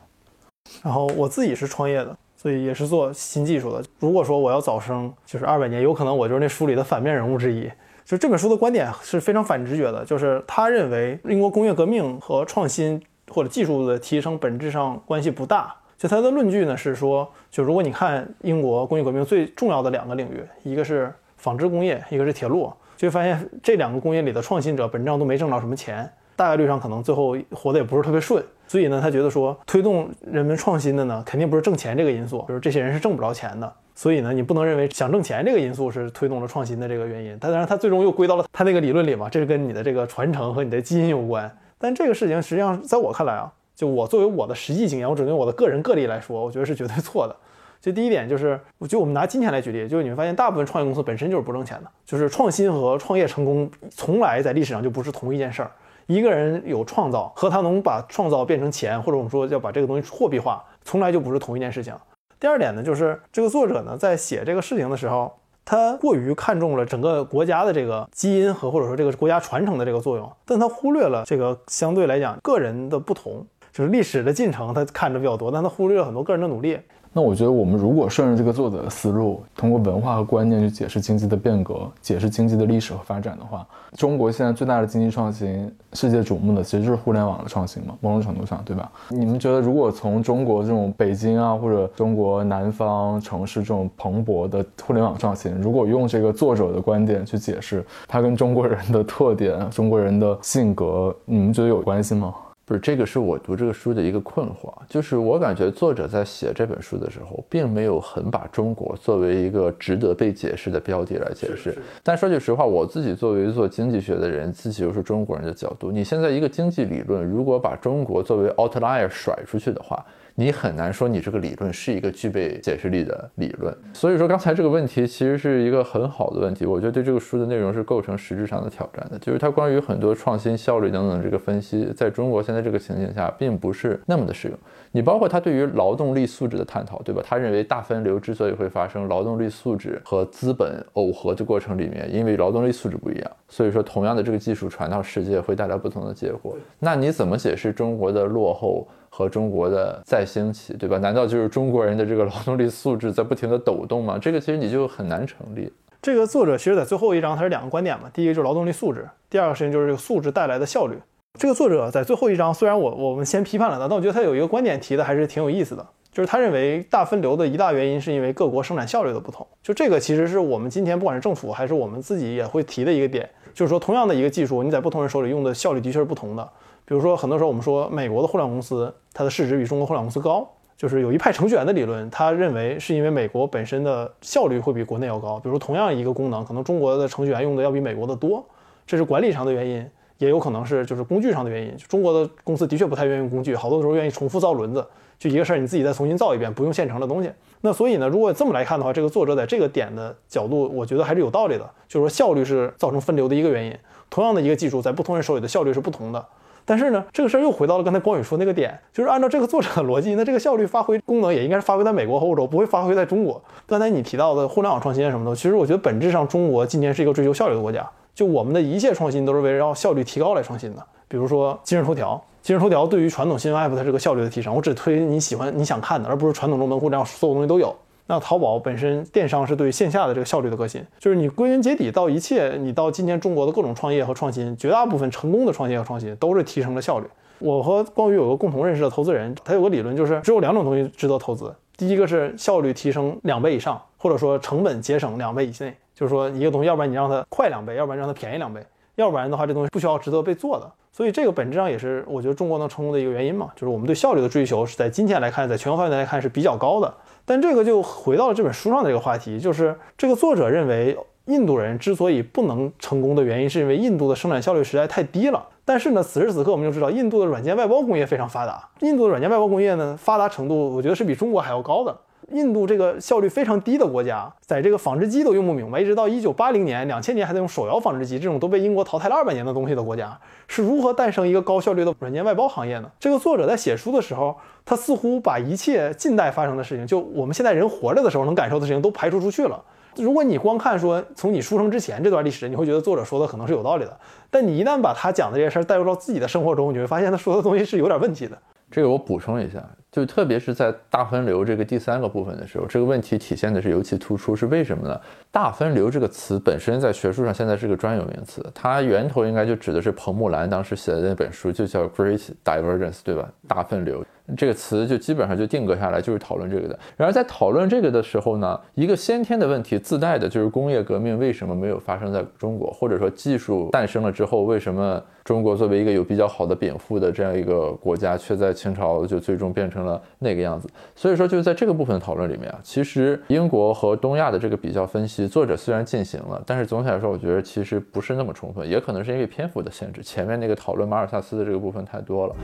[0.83, 2.15] 然后我自己是创业的。
[2.45, 3.83] 所以也是做新技术的。
[3.99, 7.67] 如果说我要早生，就是二百年，有可能我就是那书里的反面人物之一。
[8.05, 15.75] 就这本书的观点是非常反直觉的，就是他认为英国工业革命和创新或者技术的提升本质上关系不大。
[15.97, 26.07] 就他的论据呢是说，就如果你看英国工业革命最重要的两个领域，一个是纺织工业，一个是铁路，就会发现这两个工业里的创新者本质上都没挣着什么钱。
[26.37, 37.39] 大概率上可能最后活得也不是特别顺，所以呢，他觉得说推动人们创新的呢，肯定不是挣钱这个因素，就是这些人是挣不着钱的，所以呢，你不能认为想挣钱这个因素是推动了创新的这个原因。
[37.39, 41.51] 当然，他最终又归到了他那个理论里嘛，这是跟你的这个传承和你的基因有关。
[41.79, 47.37] 但这个事情实际上在我看来啊，就我作为我的实际经验，我只能用我的个人个例来说，我觉得是绝对错的。
[47.81, 48.59] 就第一点就是，
[48.89, 55.71] 就我们拿今天来举例，就是你会发现大部分创业公司本身就是不挣钱的，就是创新和创业成功从来在历史上就不是同一件事儿。
[56.07, 61.95] 一个人有创造和他能把创造变成钱，或者我们说要把这个东西货币化，从来就不是同一件事情。
[62.39, 65.33] 第二点呢，就是这个作者呢在写这个事情的时候，
[65.65, 76.79] 他过于看重了整个国家的这个基因和或者说这个国家传承的这个作用，但他忽略了这个相对来讲个人的不同，就是历史的进程他看着比较多，但他忽略了很多个人的努力。
[77.17, 83.65] 那我觉得，我们如果顺着这个作者的思路，通过文化和观念去解释经济的变革，解释经济的历史和发展的话，
[83.97, 88.91] 中国现在最大的经济创新，世界瞩目的其实就是互联网的创新嘛，某种程度上，对吧？
[89.11, 102.35] 你们觉得，如果从中国这种北京啊，或者中国南方城市这种蓬勃的互联网创新，如果用这个作者的观点去解释它跟中国人的特点、中国人的性格，你们觉得有关系吗？
[102.67, 111.77] 不是这个，是我读这个书的一个困惑，就是我感觉作者在写这本书的时候，并没有很把中国作为一个值得被解释的标的来解释。
[112.03, 120.05] 但说句实话，我自己作为做经济学的人，自己又是中国人的角度，你现在一个经济理论，如果把中国作为 outlier 甩出去的话。
[120.37, 134.59] 你很难说你这个理论是一个具备解释力的理论，所以说刚才这个问题其实是一个很好的问题，我觉得对这个书的内容是构成实质上的挑战的，就是它关于很多创新效率等等这个分析，在中国现在这个情景下并不是那么的适用。
[134.91, 137.23] 你包括他对于劳动力素质的探讨，对吧？
[137.25, 146.57] 他认为大分流之所以会发生，劳动力素质和资本耦合的过程里面，因为劳动力素质不一样，所以说同样的这个技术传到世界会带来不同的结果。
[146.81, 148.89] 那你怎么解释中国的落后？
[149.17, 150.99] 和中国的再兴起，对吧？
[150.99, 154.19] 难道就是中国人的这个劳动力素质在不停的抖动吗？
[154.21, 155.73] 这个其实你就很难成立。
[156.03, 158.11] 这个作者其实在最后一章，他是两个观点嘛。
[158.13, 160.99] 第一个就是劳动力素质，第二个事情就是这个素质带来的效率。
[161.39, 169.47] 这个作者在最后一章，虽然我我们先批判了他，但我觉得他有一个观点提的还是挺有意思的，就是他认为大分流的一大原因是因为各国生产效率的不同。
[169.63, 176.51] 就这个其实是我们今天不管是政府还是我们自己也会提的一个点，就是说同样的一个技术，你在不同人手里用的效率的确是不同的。
[176.87, 185.41] 比如说，很多时候我们说美国的互联网公司，它的市值比中国互联网公司高，就是有一派程序员的理论，他认为是因为美国本身的效率会比国内要高。
[185.41, 188.45] 比如同样一个功能，可能中国的程序员用的要比美国的多，
[188.87, 191.75] 这是管理上的原因，也有可能是就是工具上的原因。
[191.89, 194.87] 中国的公司的确不太愿意用工具，好多时候愿意重复造轮子，
[195.19, 197.31] 就一个事儿你自己再重新造一遍，不用现成的东西。
[197.63, 203.75] 那所以呢，如果这么来看的话，这个作者在这个点的角度，我觉得还是有道理的，就是说效率是造成分流的一个原因。
[204.11, 206.25] 同样的一个技术，在不同人手里的效率是不同的。
[206.65, 213.43] 但是呢，这个事儿又回到了刚才光宇说那个点，就是按照这个作者的逻辑，那这个效率发挥功能也应该是发挥在美国和欧洲，不会发挥在中国。
[213.67, 220.83] 刚才你提到的互联网创新什么的，其实我觉得本质上中国今天是一个追求效率的国家，就我们的一切创新都是围绕效率提高来创新的。
[221.07, 227.75] 比如说今日头条，今日头条对于传统新闻 app 它这个效率的提升，我只推你喜欢你想看的，而不是传统中门户这样所有东西都有。
[228.07, 237.07] 那淘宝本身电商是对线下的这个效率的革新，就是你归根结底到一切，你到今天中国的各种创业和创新，绝大部分成功的创业和创新都是提升了效率。
[237.39, 241.55] 我和光宇有个共同认识的投资人，他有个理论，就是只有两种东西值得投资。
[241.77, 245.75] 第一个是效率提升两倍以上，或者说成本节省两倍以内。
[245.95, 248.61] 就是说一个东西，要不然你让它快两倍，要不然让它便宜两倍，
[248.97, 250.69] 要不然的话这东西不需要值得被做的。
[250.93, 256.93] 所以这个本质上也是我觉得中国能成功的一个原因嘛，就是我们对效率的追求是在今天来看，在全球范围内来看是比较高的。
[257.25, 260.97] 但这个就回到了这本书上的一个话题，就是这个作者认为
[261.27, 265.49] 印度人之所以不能成功的原因，是因为印度的生产效率实在太低了。
[265.65, 268.69] 但是呢，此时此刻我们就知道，印度的软件外包工业非常发达。
[268.81, 271.97] 印度的软件外包工业呢，发达程度我觉得是比中国还要高的。
[272.33, 280.19] 印度这个效率非常低的国家，在这个纺织机都用不明白，一直到一九八零年、两千年还在用手摇纺织机，这种都被英国淘汰了二百年的东西的国家，
[280.49, 282.91] 是如何诞生一个高效率的软件外包行业呢？
[282.99, 289.63] 这个作者在写书的时候，他似乎把一切近代发生的事情，就我们现在人活着的时候能感受的事情都排除出去了。
[289.97, 293.97] 如果你光看说从你出生之前这段历史，你会觉得作者说的可能是有道理的，
[294.29, 298.37] 但你一旦把他讲的这些事儿带入到自己的生活中，你会发现他说的东西是有点问题的。
[298.73, 299.63] 这个我补充一下，
[299.95, 305.01] 就特别是在大分流这个第三个部分的时候，这个问题体现的是尤其突出，是为什么呢？
[305.31, 313.31] 大分流这个词本身在学术上现在是个专有名词，它源头应该就指的是彭木兰当时写的那本书，就叫 Great Divergence，对吧？
[313.47, 314.05] 大分流
[314.37, 316.77] 这个词就基本上就定格下来，就是讨论这个的。
[316.97, 330.69] 然而在讨论这个的时候呢，一个先天的问题自带的就是工业革命为什么没有发生在中国，或者说技术诞生了之后，为什么中国作为一个有比较好的禀赋的这样一个国家，却在清朝就最终变成了那个样子？
[330.95, 342.37] 所以说，就是在这个部分讨论里面啊，其实英国和东亚的这个比较分析，作者虽然进行了，但是总体来说，我觉得其实不是那么充分，也可能是因为篇幅的限制，前面那个讨论马尔萨斯的这个部分太多了。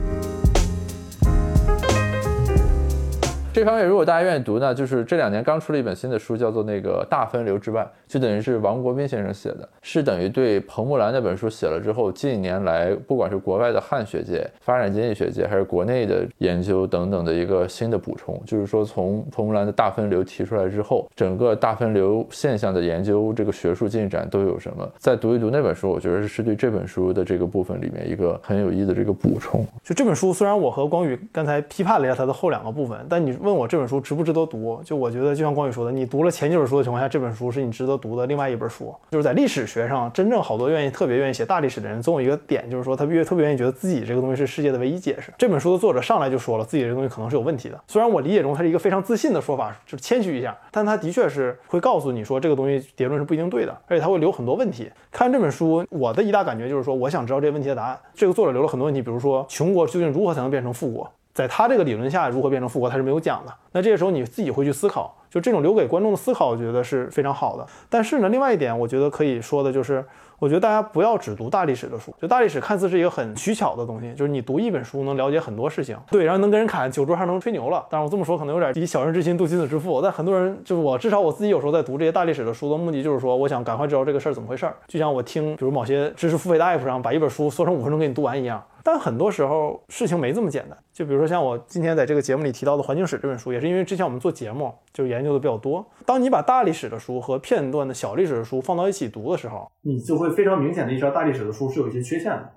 [3.53, 18.41] 这方面，如果大家愿意读呢，就是这两年刚出了一本新的书，叫做《那个大分流之外》，就等于是王国斌先生写的，是等于对彭木兰那本书写了之后，近年来不管是国外的汉学界、发展经济学界，还是国内的研究等等的一个新的补充。
[18.45, 24.89] 就是说，从彭木兰的大分流提出来之后，整个大分流现象的研究这个学术进展都有什么？
[24.97, 29.67] 再读一读那本书，我觉得是对这本书的这个部分里面一个很有意义的这个补充。
[29.83, 38.95] 就这本书，虽然我和光宇刚才批判了一下它的后两个部分，但你问我这本书值不值得读，就我觉得就像光宇说的，你读了前几本书的情况下，这本书是你值得读的另外一本书。
[39.09, 45.33] 就是在历史学上，真正好多愿意特别愿意写大历史的人，总有一个点，就是说他越特别愿意觉得自己这个东西是世界的唯一解释。
[45.37, 47.81] 这本书的作者上来就说了，自己这个东西可能是有问题的。
[47.87, 54.89] 虽然我理解中它是一个非常自信的说法，就是谦虚一下，但他的确是会告诉你说这个东西结论是不一定对的，而且他会留很多问题。
[55.11, 57.99] 看这本书，我的一大感觉就是说，我想知道这个问题的答案。
[58.13, 61.11] 这个作者留了很多问题，比如说穷国究竟如何才能变成富国？
[61.33, 63.53] 在他这个理论下，如何变成富国，他是没有讲的。
[63.71, 67.65] 那这个时候你自己会去思考，就这种留给观众的思考，我觉得是非常好的。
[67.89, 70.05] 但是呢，另外一点，我觉得可以说的就是，
[70.39, 72.13] 我觉得大家不要只读大历史的书。
[72.21, 77.85] 就大历史看似是一个很取巧的东西，就是你读一本书能了解很多事情，对，然后能跟人侃酒桌上能吹牛了。
[77.89, 88.61] 当然我这么说可能有点以小人之心度君子之腹，但很多人就是我，至少我自己有时候在读这些大历史的书的目的就是说，我想赶快知道这个事儿怎么回事儿，就像我听比如某些知识付费的 app 上把一本书缩成五分钟给你读完一样。
[88.83, 95.85] 但很多时候事情没这么简单，就比如说像我今天在这个节目里提到的《环境史》这本书，也是因为之前我们做节目就研究的比较多。
[96.05, 102.51] 当你把大历史的书和片段的小历史的书放到一起读的时候，你就会非常明显的意识到大历史的书是有一些缺陷的。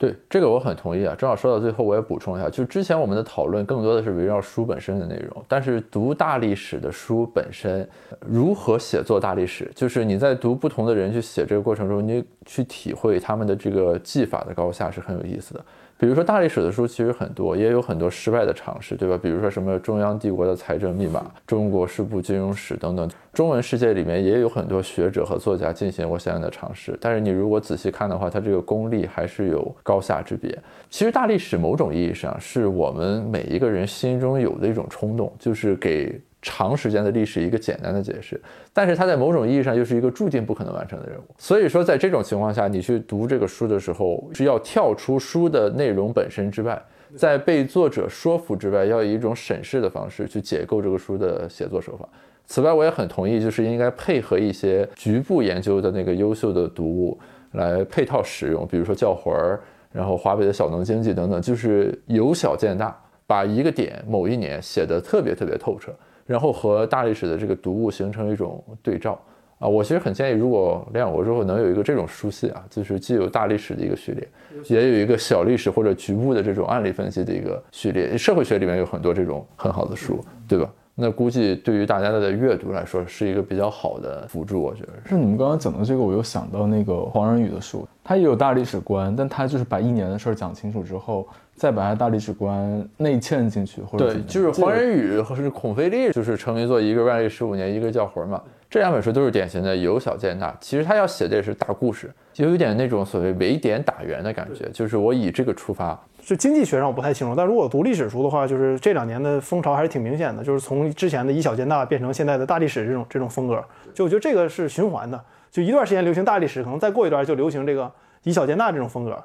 [0.00, 7.86] 对这个我很同意啊，正好说到最后，我也补充一下，就之前我们的讨论更多的是围绕书本身的内容，但是读大历史的书本身，
[8.26, 15.62] 如何写作大历史，就是你在读不同的人去写这个过程中，你去体会他们的这个技法的高下是很有意思的。
[16.00, 19.18] 比如说大历史的书其实很多，也有很多失败的尝试，对吧？
[19.22, 26.96] 比如说什么中央帝国的财政密码、中国式部金融史等等，中文世界里面也有很多学者和作家进行过相应的尝试。
[26.98, 30.58] 但是你如果仔细看的话，它这个功力还是有高下之别。
[30.88, 36.18] 其实大历史某种意义上是我们每一个人心中有的一种冲动，就是给。
[36.42, 38.40] 长时间的历史一个简单的解释，
[38.72, 41.22] 但是它在某种意义上又是一个注定不可能完成的任务。
[41.36, 46.80] 所以说，在这种情况下，你去读这个书的时候，是要跳出书的内容本身之外，
[47.16, 52.08] 在被作者说服之外，要以一种审视的方式去解构这个书的写作手法。
[52.46, 57.18] 此外，我也很同意，就是应该配合一些局部研究的那个优秀的读物
[57.52, 59.60] 来配套使用，比如说教魂儿，
[59.92, 65.92] 然后华北的小农经济等等，就是由小见大，把一个点某一年写得特别特别透彻。
[66.30, 69.20] 然后和大历史的这个读物形成一种对照
[69.58, 74.28] 啊，我其实很建议，如果联想国之后能有一个这种书系啊，就是既有大历史的一个序列，
[74.68, 78.16] 也有一个小历史或者局部的这种案例分析的一个序列。
[78.16, 80.70] 社会学里面有很多这种很好的书，对吧？
[81.00, 84.88] 那估计对于大家的阅读来说是一个比较好的辅助，我觉得。
[85.06, 98.42] 是你们刚刚讲的这个，我又想到那个黄仁宇的书，他也有大历史观，但他就是把一年的事儿讲清楚之后，再把他大历史观内嵌进去，或者对，就是黄仁宇和是孔飞利，就是成为做一个万历十五年，一个叫魂嘛。
[98.68, 100.56] 这两本书都是典型的由小见大。
[100.60, 106.00] 其实他要写的也是大故事，就有点那种所谓围点打援的感觉，就是我以这个出发。
[106.24, 113.62] 就经济学上我不太清楚，但如果读历史书的话，就是这两年的风潮还是挺明显的，就是从之前的以小见大变成现在的大历史这种这种风格。
[113.92, 117.90] 就我觉得这个是循环的，就一段时间流行大历史，可能再过一段就流行这个
[118.22, 119.18] 以小见大这种风格。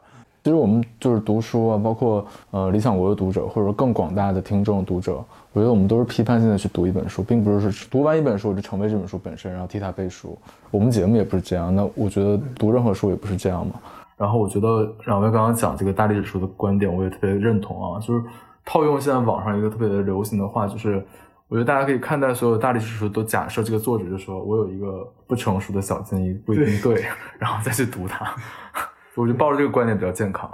[0.44, 5.16] 其实我们就是读书啊，包括呃理想国的读者，或者说更广大的听众读者，
[5.54, 10.38] 我觉得我们都是批判性的去读一本书，并不是说读完一本书我就成为这本书本身，然后替它背书。
[10.70, 13.74] 我们节目也不是这样，那我觉得读任何书也不是这样嘛。
[14.18, 18.24] 然后我觉得两位刚刚讲这个大历史书的观点，我也特别认同啊，就是
[18.64, 21.06] 套用现在网上一个特别流行的话，就是
[21.48, 27.06] 我觉得大家可以看待所有大历史书都假设这个作者就说我有一个不成熟的小建议不一定对，
[27.38, 28.26] 然后再去读它。
[29.16, 30.50] 我就抱着这个观点比较健康，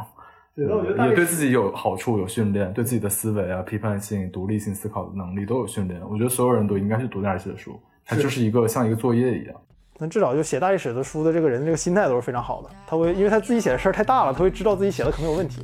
[0.55, 5.99] 对，我觉得也对自己有好处，有训练，对自己的思维啊、批判性、独立性思考的能力都有训练。
[6.07, 9.55] 我觉得所有人都应该去读大历史的书，它就是一个像一个作业一样。
[9.98, 12.70] 那至少就写大历史的书的这个人，这个心态都是非常好的。
[12.88, 15.62] 他会，因为他自己写的事儿太大了，他会知道自己写的可能有问题。